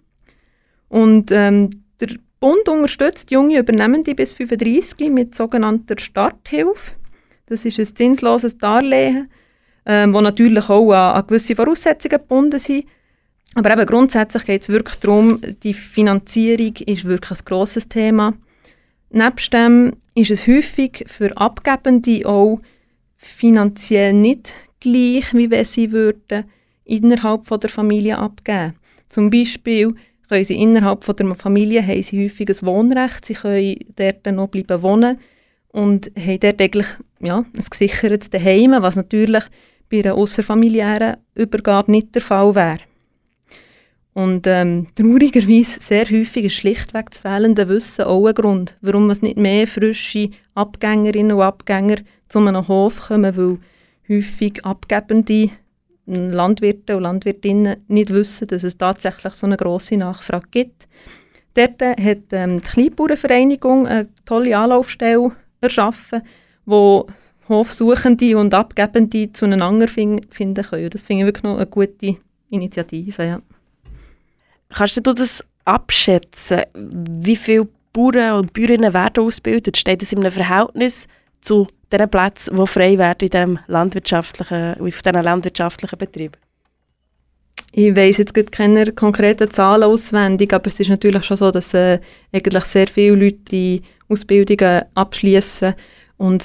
Und 0.88 1.30
ähm, 1.33 1.70
der 2.00 2.09
Bund 2.40 2.68
unterstützt 2.68 3.30
junge 3.30 3.59
Übernehmende 3.59 4.14
bis 4.14 4.33
35 4.33 5.11
mit 5.11 5.35
sogenannter 5.35 5.96
Starthilfe. 5.98 6.92
Das 7.46 7.64
ist 7.64 7.78
ein 7.78 7.96
zinsloses 7.96 8.59
Darlehen, 8.59 9.28
ähm, 9.85 10.14
wo 10.14 10.20
natürlich 10.20 10.68
auch 10.68 10.92
an, 10.92 11.16
an 11.16 11.26
gewisse 11.26 11.54
Voraussetzungen 11.54 12.18
gebunden 12.18 12.59
sind. 12.59 12.87
Aber 13.54 13.72
eben 13.72 13.87
grundsätzlich 13.87 14.44
geht 14.44 14.62
es 14.62 14.68
wirklich 14.68 14.98
darum, 15.00 15.40
die 15.62 15.74
Finanzierung 15.74 16.76
ist 16.87 17.04
wirklich 17.04 17.40
ein 17.40 17.44
grosses 17.44 17.88
Thema. 17.88 18.35
Nebst 19.11 19.52
dem 19.52 19.92
ist 20.14 20.30
es 20.30 20.46
häufig 20.46 21.04
für 21.09 21.37
Abgebende 21.37 22.22
auch 22.26 22.61
finanziell 23.16 24.12
nicht 24.12 24.54
gleich, 24.81 25.33
wie 25.33 25.51
wenn 25.51 25.64
sie 25.64 25.93
würden 25.93 26.45
innerhalb 26.85 27.47
von 27.47 27.61
der 27.61 27.71
Familie 27.71 28.19
abgeben. 28.19 28.75
Zum 29.09 29.31
Beispiel 29.31 29.95
können 30.29 30.45
sie 30.45 30.61
innerhalb 30.61 31.05
von 31.05 31.16
der 31.16 31.35
Familie 31.35 31.87
haben 31.87 32.03
sie 32.03 32.25
häufig 32.25 32.49
ein 32.49 32.66
Wohnrecht, 32.66 33.25
sie 33.25 33.35
können 33.35 33.77
dort 33.97 34.27
noch 34.27 34.49
bleiben 34.49 34.83
wohnen 34.83 35.19
und 35.69 36.11
haben 36.16 36.40
dort 36.40 36.61
eigentlich 36.61 36.87
ja, 37.21 37.38
ein 37.38 37.64
gesichertes 37.71 38.31
Heim, 38.33 38.75
was 38.79 38.97
natürlich 38.97 39.45
bei 39.90 40.01
einer 40.01 40.14
außerfamiliären 40.14 41.16
Übergabe 41.35 41.90
nicht 41.90 42.14
der 42.14 42.23
Fall 42.23 42.55
wäre. 42.55 42.79
Und 44.12 44.47
ähm, 44.47 44.87
traurigerweise 44.97 45.81
sehr 45.81 46.05
häufig 46.05 46.47
ist 46.47 46.55
schlichtweg 46.55 47.11
das 47.11 47.21
fehlende 47.21 47.69
Wissen 47.69 48.05
auch 48.05 48.27
ein 48.27 48.35
Grund, 48.35 48.77
warum 48.81 49.09
es 49.11 49.23
nicht 49.23 49.37
mehr 49.37 49.66
frische 49.66 50.29
Abgängerinnen 50.55 51.37
und 51.37 51.43
Abgänger 51.43 51.99
zu 52.29 52.40
einem 52.40 52.66
Hof 52.66 53.09
kommen, 53.09 53.37
weil 53.37 53.59
häufig 54.11 54.64
abgebende 54.64 55.51
Landwirte 56.07 56.96
und 56.96 57.05
Landwirtinnen 57.05 57.77
nicht 57.88 58.11
wissen, 58.11 58.49
dass 58.49 58.64
es 58.64 58.77
tatsächlich 58.77 59.33
so 59.35 59.46
eine 59.46 59.57
grosse 59.57 59.96
Nachfrage 59.96 60.49
gibt. 60.51 60.88
Dort 61.55 61.81
hat 61.83 62.18
ähm, 62.33 62.61
die 62.61 62.66
Kleinbauernvereinigung 62.66 63.87
eine 63.87 64.09
tolle 64.25 64.57
Anlaufstelle 64.57 65.33
erschaffen, 65.61 66.23
wo 66.64 67.07
Hofsuchende 67.49 68.38
und 68.38 68.55
Abgebende 68.55 69.33
zueinander 69.33 69.88
finden 69.88 70.31
können. 70.31 70.90
Das 70.90 71.03
finde 71.03 71.23
ich 71.23 71.27
wirklich 71.27 71.42
noch 71.42 71.57
eine 71.57 71.66
gute 71.66 72.16
Initiative. 72.51 73.25
Ja. 73.25 73.42
Kannst 74.68 75.05
du 75.05 75.12
das 75.12 75.44
abschätzen, 75.64 76.62
wie 76.75 77.37
viele 77.37 77.68
Bauern 77.92 78.38
und 78.38 78.53
Bäuerinnen 78.53 78.94
werden 78.94 79.25
ausgebildet? 79.25 79.77
Steht 79.77 80.03
das 80.03 80.12
in 80.12 80.20
einem 80.20 80.31
Verhältnis 80.31 81.09
zu 81.40 81.66
den 81.98 82.09
Plätzen, 82.09 82.57
die 82.57 82.66
frei 82.66 82.98
werden 82.98 83.20
in 83.20 83.31
diesem 83.31 83.59
landwirtschaftlichen, 83.66 84.81
auf 84.81 85.03
diesen 85.03 85.22
landwirtschaftlichen 85.22 85.98
Betrieb? 85.98 86.37
Ich 87.72 87.94
weiss 87.94 88.16
jetzt 88.16 88.35
keine 88.53 88.92
konkreten 88.92 89.50
Zahlen 89.50 89.85
auswendig, 89.85 90.53
aber 90.53 90.66
es 90.66 90.81
ist 90.81 90.88
natürlich 90.88 91.24
schon 91.24 91.37
so, 91.37 91.50
dass 91.53 91.72
äh, 91.74 92.00
eigentlich 92.33 92.64
sehr 92.64 92.88
viele 92.88 93.14
Leute 93.14 93.38
die 93.50 93.83
Ausbildungen 94.09 94.83
abschließen 94.94 95.74
und 96.16 96.44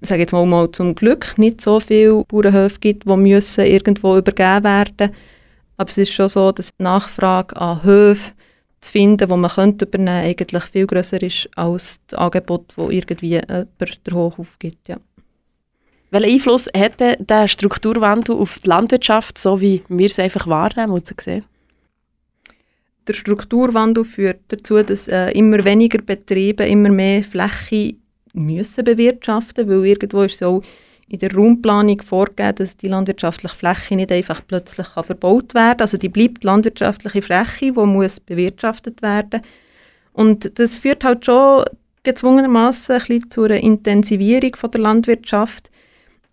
sage 0.00 0.22
jetzt 0.22 0.32
mal, 0.32 0.46
mal 0.46 0.70
zum 0.70 0.94
Glück 0.94 1.36
nicht 1.36 1.60
so 1.60 1.80
viele 1.80 2.24
Bauernhöfe 2.24 2.78
gibt, 2.80 3.04
die 3.04 3.16
müssen 3.16 3.66
irgendwo 3.66 4.16
übergeben 4.16 4.64
werden. 4.64 5.12
Aber 5.76 5.90
es 5.90 5.98
ist 5.98 6.12
schon 6.12 6.28
so, 6.28 6.52
dass 6.52 6.70
die 6.74 6.82
Nachfrage 6.82 7.56
an 7.56 7.82
Höfen 7.82 8.32
zu 8.86 8.92
finden, 8.92 9.28
die 9.28 9.36
man 9.36 9.50
könnte 9.50 9.84
übernehmen 9.84 10.36
könnte, 10.36 10.44
eigentlich 10.44 10.64
viel 10.64 10.86
grösser 10.86 11.22
ist 11.22 11.48
als 11.56 12.00
das 12.08 12.18
Angebot, 12.18 12.72
das 12.76 12.90
irgendwie 12.90 13.30
jemand 13.30 13.68
der 13.78 14.14
Hoch 14.14 14.38
aufgibt. 14.38 14.88
Ja. 14.88 14.96
Welchen 16.10 16.34
Einfluss 16.34 16.68
hat 16.76 17.00
der 17.00 17.48
Strukturwandel 17.48 18.36
auf 18.36 18.58
die 18.60 18.68
Landwirtschaft, 18.68 19.38
so 19.38 19.60
wie 19.60 19.82
wir 19.88 20.06
es 20.06 20.18
einfach 20.18 20.46
wahrnehmen 20.46 20.92
und 20.92 21.20
sehen? 21.20 21.44
Der 23.06 23.14
Strukturwandel 23.14 24.04
führt 24.04 24.40
dazu, 24.48 24.82
dass 24.82 25.08
äh, 25.08 25.30
immer 25.30 25.64
weniger 25.64 25.98
Betriebe 25.98 26.66
immer 26.66 26.88
mehr 26.88 27.22
Fläche 27.22 27.94
müssen 28.32 28.84
bewirtschaften, 28.84 29.68
weil 29.68 29.86
irgendwo 29.86 30.22
ist 30.22 30.38
so 30.38 30.62
in 31.08 31.18
der 31.20 31.32
Raumplanung 31.32 32.02
vorgegeben, 32.02 32.56
dass 32.56 32.76
die 32.76 32.88
landwirtschaftliche 32.88 33.54
Fläche 33.54 33.94
nicht 33.96 34.10
einfach 34.10 34.40
plötzlich 34.46 34.88
kann 34.88 35.04
verbaut 35.04 35.54
werden 35.54 35.80
Also 35.80 35.98
die 35.98 36.08
bleibt 36.08 36.42
landwirtschaftliche 36.42 37.22
Fläche, 37.22 37.72
die 37.72 37.86
muss 37.86 38.20
bewirtschaftet 38.20 39.02
werden. 39.02 39.42
Und 40.12 40.58
das 40.58 40.78
führt 40.78 41.04
halt 41.04 41.24
schon 41.24 41.64
gezwungenermaßen 42.02 43.00
ein 43.00 43.30
zu 43.30 43.44
einer 43.44 43.58
Intensivierung 43.58 44.56
von 44.56 44.70
der 44.70 44.80
Landwirtschaft. 44.80 45.70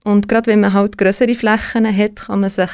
Und 0.03 0.27
gerade 0.27 0.51
wenn 0.51 0.62
man 0.62 0.73
halt 0.73 0.97
größere 0.97 1.36
Flächen 1.36 1.86
hat, 1.95 2.15
kann 2.15 2.41
man 2.41 2.49
sich 2.49 2.71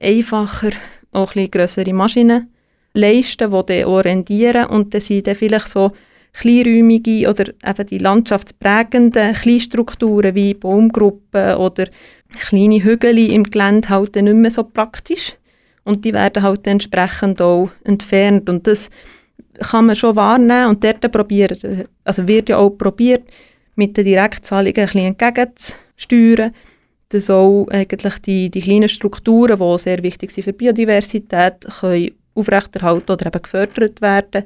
einfacher 0.00 0.70
auch 1.12 1.30
ein 1.30 1.34
bisschen 1.34 1.50
größere 1.50 1.92
Maschinen 1.92 2.52
leisten, 2.94 3.50
die 3.50 3.62
dann 3.62 3.86
orientieren 3.86 4.66
und 4.66 4.94
dann 4.94 5.00
sind 5.00 5.26
dann 5.26 5.34
vielleicht 5.34 5.68
so 5.68 5.92
kleinräumige 6.38 7.28
oder 7.28 7.46
eben 7.64 7.86
die 7.86 7.98
landschaftsprägenden 7.98 9.34
Kleinstrukturen 9.34 10.34
wie 10.34 10.54
Baumgruppen 10.54 11.56
oder 11.56 11.86
kleine 12.38 12.82
Hügel 12.82 13.18
im 13.18 13.44
Gelände 13.44 13.88
halt 13.88 14.16
nicht 14.16 14.36
mehr 14.36 14.50
so 14.50 14.64
praktisch. 14.64 15.34
Und 15.84 16.04
die 16.04 16.12
werden 16.12 16.42
halt 16.42 16.66
entsprechend 16.66 17.40
auch 17.40 17.70
entfernt. 17.84 18.50
Und 18.50 18.66
das 18.66 18.90
kann 19.60 19.86
man 19.86 19.96
schon 19.96 20.16
wahrnehmen. 20.16 20.68
Und 20.68 20.84
dort 20.84 21.10
probieren, 21.10 21.86
also 22.04 22.26
wird 22.26 22.48
ja 22.48 22.58
auch 22.58 22.70
probiert, 22.70 23.24
mit 23.76 23.96
den 23.96 24.04
Direktzahlungen 24.04 24.76
ein 24.76 24.86
bisschen 24.86 25.06
entgegenzusteuern, 25.06 26.50
dass 27.10 27.30
auch 27.30 27.68
eigentlich 27.68 28.18
die, 28.18 28.50
die 28.50 28.60
kleinen 28.60 28.88
Strukturen, 28.88 29.58
die 29.58 29.78
sehr 29.78 30.02
wichtig 30.02 30.32
sind 30.32 30.44
für 30.44 30.52
Biodiversität, 30.52 31.66
können 31.78 32.10
aufrechterhalten 32.34 33.12
oder 33.12 33.26
eben 33.26 33.42
gefördert 33.42 34.00
werden 34.00 34.44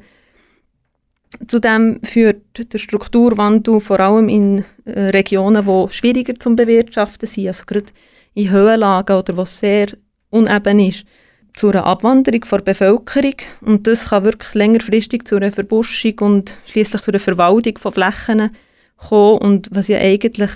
Zudem 1.46 2.00
führt 2.02 2.72
der 2.72 2.78
Strukturwandel 2.78 3.80
vor 3.80 4.00
allem 4.00 4.28
in 4.28 4.64
äh, 4.84 5.10
Regionen, 5.10 5.64
die 5.64 5.92
schwieriger 5.92 6.34
zum 6.34 6.56
Bewirtschaften 6.56 7.28
sind, 7.28 7.46
also 7.46 7.64
gerade 7.66 7.86
in 8.34 8.50
Höhenlagen 8.50 9.16
oder 9.16 9.36
wo 9.36 9.42
es 9.42 9.58
sehr 9.58 9.88
uneben 10.30 10.80
ist, 10.80 11.04
zu 11.54 11.70
einer 11.70 11.84
Abwanderung 11.84 12.40
der 12.50 12.58
Bevölkerung 12.58 13.34
und 13.60 13.86
das 13.86 14.08
kann 14.08 14.24
wirklich 14.24 14.54
längerfristig 14.54 15.26
zu 15.26 15.36
einer 15.36 15.52
Verbuschung 15.52 16.18
und 16.20 16.56
schließlich 16.66 17.02
zu 17.02 17.10
einer 17.10 17.20
Verwaldung 17.20 17.78
von 17.78 17.92
Flächen 17.92 18.50
kommen 18.96 19.38
und 19.38 19.68
was 19.72 19.88
ja 19.88 19.98
eigentlich 19.98 20.50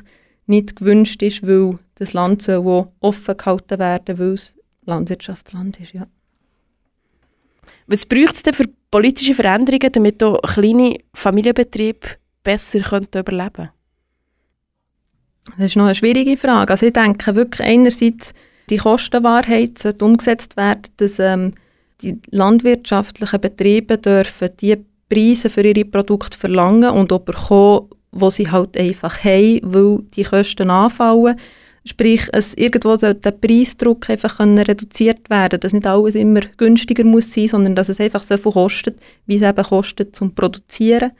nicht 0.47 0.77
gewünscht 0.77 1.23
ist, 1.23 1.47
weil 1.47 1.79
das 1.97 2.13
Land 2.13 2.43
so 2.43 2.93
offen 3.01 3.37
gehalten 3.37 3.79
werden, 3.79 4.19
weil 4.19 4.35
es 4.35 4.57
Landwirtschaftsland 4.85 5.81
ist. 5.81 5.93
Ja. 5.93 6.03
Was 7.87 8.07
braucht 8.07 8.35
es 8.35 8.43
denn 8.43 8.55
für 8.55 8.69
politische 8.91 9.35
Veränderungen, 9.35 9.93
damit 9.93 10.23
auch 10.23 10.41
kleine 10.41 10.97
Familienbetriebe 11.13 12.09
besser 12.43 12.81
könnten 12.81 13.19
überleben 13.19 13.53
könnten? 13.53 13.71
Das 15.59 15.67
ist 15.67 15.77
noch 15.77 15.85
eine 15.85 15.95
schwierige 15.95 16.37
Frage. 16.37 16.71
Also 16.71 16.87
ich 16.87 16.93
denke 16.93 17.35
wirklich 17.35 17.67
einerseits, 17.67 18.33
die 18.71 18.79
Kostenwahrheit 18.79 19.79
sollte 19.79 20.05
umgesetzt 20.05 20.57
werden, 20.57 20.83
dass 20.97 21.19
ähm, 21.19 21.53
die 22.01 22.19
landwirtschaftlichen 22.31 23.41
Betriebe 23.41 23.99
dürfen 23.99 24.51
die 24.61 24.77
Preise 25.09 25.51
für 25.51 25.63
ihre 25.63 25.85
Produkte 25.85 26.39
verlangen 26.39 26.91
und 26.91 27.13
auch 27.13 27.21
bekommen, 27.21 27.91
wo 28.11 28.31
sie 28.31 28.51
halt 28.51 28.77
einfach 28.77 29.23
haben, 29.23 29.61
weil 29.63 29.99
die 30.15 30.25
Kosten 30.25 30.71
anfallen. 30.71 31.39
Sprich, 31.87 32.29
es 32.33 32.55
irgendwo 32.55 32.97
sollte 32.97 33.21
der 33.21 33.33
Preisdruck 33.33 34.09
einfach 34.09 34.41
reduziert 34.41 35.29
werden, 35.29 35.61
dass 35.61 35.75
nicht 35.75 35.87
alles 35.87 36.15
immer 36.15 36.41
günstiger 36.57 37.05
muss 37.05 37.33
sein, 37.33 37.49
sondern 37.49 37.75
dass 37.75 37.91
es 37.91 38.01
einfach 38.01 38.23
so 38.23 38.39
viel 38.39 38.53
kostet, 38.53 38.99
wie 39.27 39.37
es 39.37 39.43
eben 39.43 39.65
kostet 39.65 40.17
zum 40.17 40.35
Produzieren. 40.35 41.11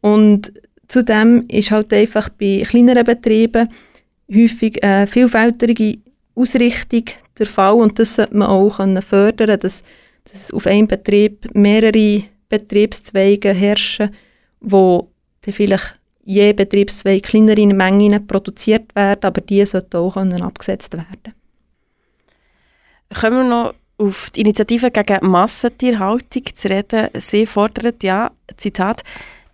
Und 0.00 0.52
zudem 0.86 1.44
ist 1.48 1.72
halt 1.72 1.92
einfach 1.92 2.28
bei 2.28 2.62
kleineren 2.64 3.04
Betrieben 3.04 3.68
häufig 4.32 4.82
eine 4.84 5.08
vielfältige 5.08 5.98
Ausrichtung 6.34 7.04
der 7.38 7.46
Fall 7.46 7.74
und 7.74 7.98
das 7.98 8.16
sollte 8.16 8.36
man 8.36 8.48
auch 8.48 8.76
können 8.76 9.02
fördern, 9.02 9.58
dass, 9.58 9.82
dass 10.30 10.52
auf 10.52 10.66
einem 10.66 10.86
Betrieb 10.86 11.52
mehrere 11.54 12.22
Betriebszweige 12.48 13.52
herrschen, 13.52 14.10
wo 14.60 15.10
dann 15.42 15.54
vielleicht 15.54 15.96
je 16.28 16.52
Betriebszweig 16.52 17.22
kleinere 17.22 17.66
Mengen 17.66 18.26
produziert 18.26 18.94
werden, 18.94 19.24
aber 19.24 19.40
die 19.40 19.64
sollten 19.64 19.96
auch 19.96 20.16
abgesetzt 20.16 20.92
werden. 20.92 21.32
Kommen 23.18 23.36
wir 23.36 23.44
noch 23.44 23.74
auf 23.96 24.30
die 24.30 24.42
Initiative 24.42 24.90
gegen 24.90 25.30
Massentierhaltung 25.30 26.42
zu 26.54 26.68
reden. 26.68 27.08
Sie 27.14 27.46
fordert 27.46 28.02
ja, 28.02 28.30
Zitat, 28.58 29.02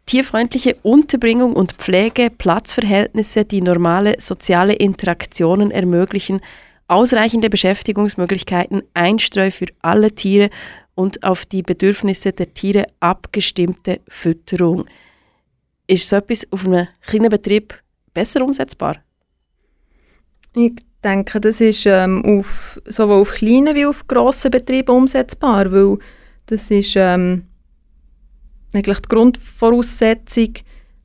tierfreundliche 0.07 0.77
Unterbringung 0.83 1.55
und 1.55 1.73
Pflege, 1.75 2.29
Platzverhältnisse, 2.31 3.45
die 3.45 3.63
normale 3.63 4.17
soziale 4.19 4.75
Interaktionen 4.75 5.71
ermöglichen, 5.71 6.41
ausreichende 6.89 7.51
Beschäftigungsmöglichkeiten, 7.51 8.83
Einstreu 8.95 9.53
für 9.53 9.67
alle 9.81 10.11
Tiere 10.11 10.51
und 10.97 11.23
auf 11.23 11.47
die 11.47 11.63
Bedürfnisse 11.63 12.33
der 12.33 12.53
Tiere 12.53 12.87
abgestimmte 12.99 14.01
Fütterung. 14.09 14.87
Ist 15.87 16.09
so 16.09 16.17
etwas 16.17 16.47
auf 16.51 16.65
einem 16.65 16.89
kleinen 17.03 17.31
Betrieb 17.31 17.75
besser 18.13 18.43
umsetzbar? 18.43 18.97
Ich 20.55 20.73
denke, 21.03 21.41
das 21.41 21.61
ist 21.61 21.85
ähm, 21.87 22.25
auf, 22.25 22.81
sowohl 22.87 23.21
auf 23.21 23.33
kleinen 23.33 23.75
wie 23.75 23.87
auf 23.87 24.07
grossen 24.07 24.51
Betrieben 24.51 24.97
umsetzbar, 24.97 25.71
weil 25.73 25.99
das 26.47 26.71
ist 26.71 26.95
ähm, 26.97 27.45
eigentlich 28.73 29.01
die 29.01 29.09
Grundvoraussetzung, 29.09 30.55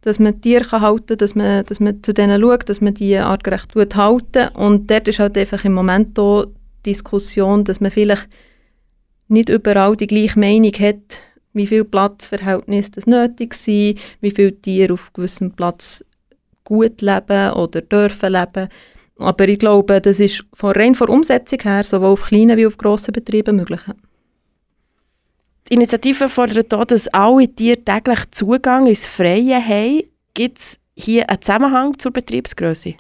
dass 0.01 0.19
man 0.19 0.39
Tiere 0.39 0.63
kann 0.63 0.81
halten 0.81 1.07
kann, 1.07 1.17
dass 1.17 1.35
man, 1.35 1.65
dass 1.65 1.79
man 1.79 2.01
zu 2.03 2.13
denen 2.13 2.41
schaut, 2.41 2.69
dass 2.69 2.81
man 2.81 2.93
die 2.93 3.17
artgerecht 3.17 3.75
halten 3.95 4.47
Und 4.55 4.89
dort 4.89 5.07
ist 5.07 5.19
halt 5.19 5.37
einfach 5.37 5.65
im 5.65 5.73
Moment 5.73 6.17
auch 6.17 6.45
Diskussion, 6.85 7.65
dass 7.65 7.81
man 7.81 7.91
vielleicht 7.91 8.29
nicht 9.27 9.49
überall 9.49 9.95
die 9.95 10.07
gleiche 10.07 10.39
Meinung 10.39 10.73
hat, 10.73 11.19
wie 11.53 11.67
viel 11.67 11.83
Platzverhältnis 11.83 12.91
das 12.91 13.07
nötig 13.07 13.55
sind, 13.55 13.99
wie 14.21 14.31
viele 14.31 14.59
Tiere 14.61 14.93
auf 14.93 15.11
gewissem 15.13 15.51
Platz 15.51 16.03
gut 16.63 17.01
leben 17.01 17.53
oder 17.53 17.81
dürfen 17.81 18.33
leben. 18.33 18.67
Aber 19.17 19.47
ich 19.47 19.59
glaube, 19.59 19.99
das 19.99 20.19
ist 20.19 20.45
von 20.53 20.71
rein 20.71 20.95
von 20.95 21.09
Umsetzung 21.09 21.59
her 21.61 21.83
sowohl 21.83 22.11
auf 22.11 22.23
kleinen 22.23 22.57
wie 22.57 22.65
auf 22.65 22.77
grossen 22.77 23.11
Betrieben 23.11 23.55
möglich. 23.57 23.81
Die 25.67 25.73
Initiative 25.73 26.29
fordert 26.29 26.73
auch, 26.73 26.85
dass 26.85 27.07
alle 27.09 27.47
Tiere 27.47 27.83
täglich 27.83 28.19
Zugang 28.31 28.87
ins 28.87 29.05
Freie 29.05 29.61
haben. 29.61 30.03
Gibt 30.33 30.59
es 30.59 30.79
hier 30.95 31.29
einen 31.29 31.41
Zusammenhang 31.41 31.99
zur 31.99 32.11
Betriebsgröße? 32.11 32.95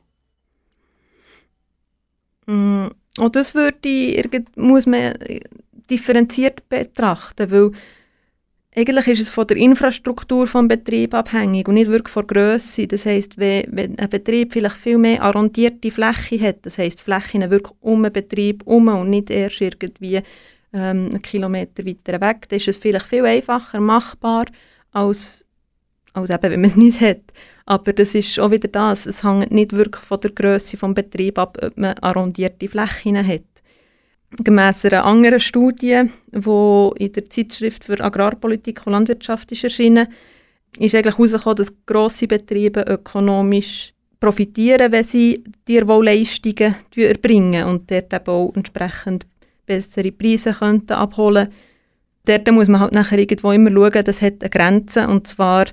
Mm, 2.47 2.87
und 3.17 3.35
das 3.35 3.55
würde, 3.55 4.45
muss 4.55 4.85
man 4.85 5.13
differenziert 5.89 6.67
betrachten, 6.69 7.49
weil 7.49 7.71
eigentlich 8.79 9.07
ist 9.07 9.19
es 9.19 9.29
von 9.29 9.45
der 9.45 9.57
Infrastruktur 9.57 10.45
des 10.45 10.67
Betriebs 10.67 11.13
abhängig 11.13 11.67
und 11.67 11.73
nicht 11.73 11.91
wirklich 11.91 12.13
von 12.13 12.25
der 12.25 12.35
Grösse. 12.35 12.87
Das 12.87 13.05
heisst, 13.05 13.37
wenn, 13.37 13.99
ein 13.99 14.09
Betrieb 14.09 14.53
vielleicht 14.53 14.77
viel 14.77 14.97
mehr 14.97 15.21
arrondierte 15.21 15.91
Fläche 15.91 16.39
hat, 16.39 16.65
das 16.65 16.77
heisst 16.77 17.01
Flächen 17.01 17.49
wirklich 17.49 17.73
um 17.81 18.03
den 18.03 18.13
Betrieb 18.13 18.65
herum 18.65 18.87
und 18.87 19.09
nicht 19.09 19.29
erst 19.29 19.61
irgendwie 19.61 20.21
ähm, 20.71 21.09
einen 21.09 21.21
Kilometer 21.21 21.85
weiter 21.85 22.21
weg, 22.21 22.47
dann 22.47 22.57
ist 22.57 22.67
es 22.67 22.77
vielleicht 22.77 23.05
viel 23.05 23.25
einfacher 23.25 23.81
machbar, 23.81 24.45
als, 24.91 25.45
als 26.13 26.29
eben, 26.29 26.43
wenn 26.43 26.61
man 26.61 26.69
es 26.69 26.75
nicht 26.75 27.01
hat. 27.01 27.21
Aber 27.65 27.91
das 27.91 28.15
ist 28.15 28.39
auch 28.39 28.51
wieder 28.51 28.67
das, 28.67 29.05
es 29.05 29.23
hängt 29.23 29.51
nicht 29.51 29.73
wirklich 29.73 30.03
von 30.03 30.21
der 30.21 30.31
Größe 30.31 30.77
des 30.77 30.93
Betriebs 30.95 31.37
ab, 31.37 31.57
ob 31.61 31.77
man 31.77 31.97
arrondierte 31.99 32.67
Flächen 32.67 33.27
hat. 33.27 33.43
Gemäss 34.37 34.85
einer 34.85 35.05
anderen 35.05 35.39
Studie, 35.39 36.03
die 36.31 37.03
in 37.03 37.11
der 37.13 37.29
Zeitschrift 37.29 37.83
für 37.83 37.99
Agrarpolitik 37.99 38.85
und 38.85 38.93
Landwirtschaft 38.93 39.51
ist 39.51 39.63
erschienen, 39.63 40.07
ist 40.77 40.93
eigentlich 40.93 41.17
herausgekommen, 41.17 41.55
dass 41.57 41.73
grosse 41.85 42.27
Betriebe 42.27 42.81
ökonomisch 42.81 43.93
profitieren, 44.19 44.91
wenn 44.91 45.03
sie 45.03 45.43
Tierwohlleistungen 45.65 46.75
erbringen 46.95 47.65
und 47.65 47.89
dort 47.89 48.13
eben 48.13 48.27
auch 48.27 48.53
entsprechend 48.55 49.25
bessere 49.65 50.11
Preise 50.11 50.53
könnten 50.53 50.93
abholen 50.93 51.47
Dort 52.25 52.51
muss 52.51 52.67
man 52.67 52.81
halt 52.81 52.93
nachher 52.93 53.17
irgendwo 53.17 53.51
immer 53.51 53.71
schauen, 53.71 54.03
das 54.05 54.21
hat 54.21 54.41
eine 54.41 54.49
Grenze 54.51 55.07
und 55.07 55.25
zwar 55.25 55.65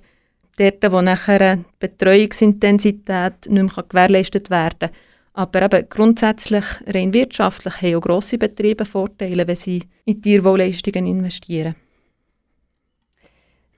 dort, 0.57 0.91
wo 0.91 1.03
nachher 1.03 1.57
die 1.57 1.65
Betreuungsintensität 1.79 3.51
nicht 3.51 3.77
mehr 3.77 3.85
gewährleistet 3.87 4.49
werden 4.49 4.79
kann. 4.79 4.91
Aber 5.37 5.61
eben 5.61 5.87
grundsätzlich, 5.91 6.65
rein 6.87 7.13
wirtschaftlich, 7.13 7.83
haben 7.83 7.97
auch 7.97 8.01
grosse 8.01 8.39
Betriebe 8.39 8.87
Vorteile, 8.87 9.47
wenn 9.47 9.55
sie 9.55 9.83
in 10.07 10.23
Tierwohlleistungen 10.23 11.05
investieren. 11.05 11.75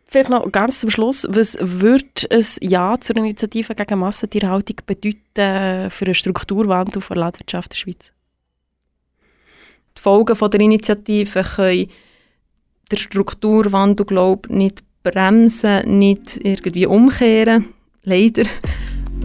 Vielleicht 0.07 0.31
noch 0.31 0.51
ganz 0.53 0.79
zum 0.79 0.91
Schluss, 0.91 1.27
was 1.29 1.59
würde 1.61 2.07
ein 2.31 2.45
Ja 2.61 2.97
zur 3.01 3.17
Initiative 3.17 3.75
gegen 3.75 3.99
Massentierhaltung 3.99 4.77
bedeuten 4.87 5.91
für 5.91 6.05
einen 6.05 6.15
Strukturwandel 6.15 7.03
der 7.03 7.17
Landwirtschaft 7.17 7.73
der 7.73 7.77
Schweiz? 7.77 8.13
Die 9.97 10.01
Folgen 10.01 10.37
von 10.37 10.53
der 10.53 10.61
Initiative 10.61 11.43
können 11.43 11.89
den 12.93 12.99
Strukturwandel 12.99 14.07
glaube 14.07 14.55
nicht 14.55 14.85
bremsen, 15.03 15.99
nicht 15.99 16.37
irgendwie 16.37 16.87
umkehren, 16.87 17.75
leider. 18.05 18.45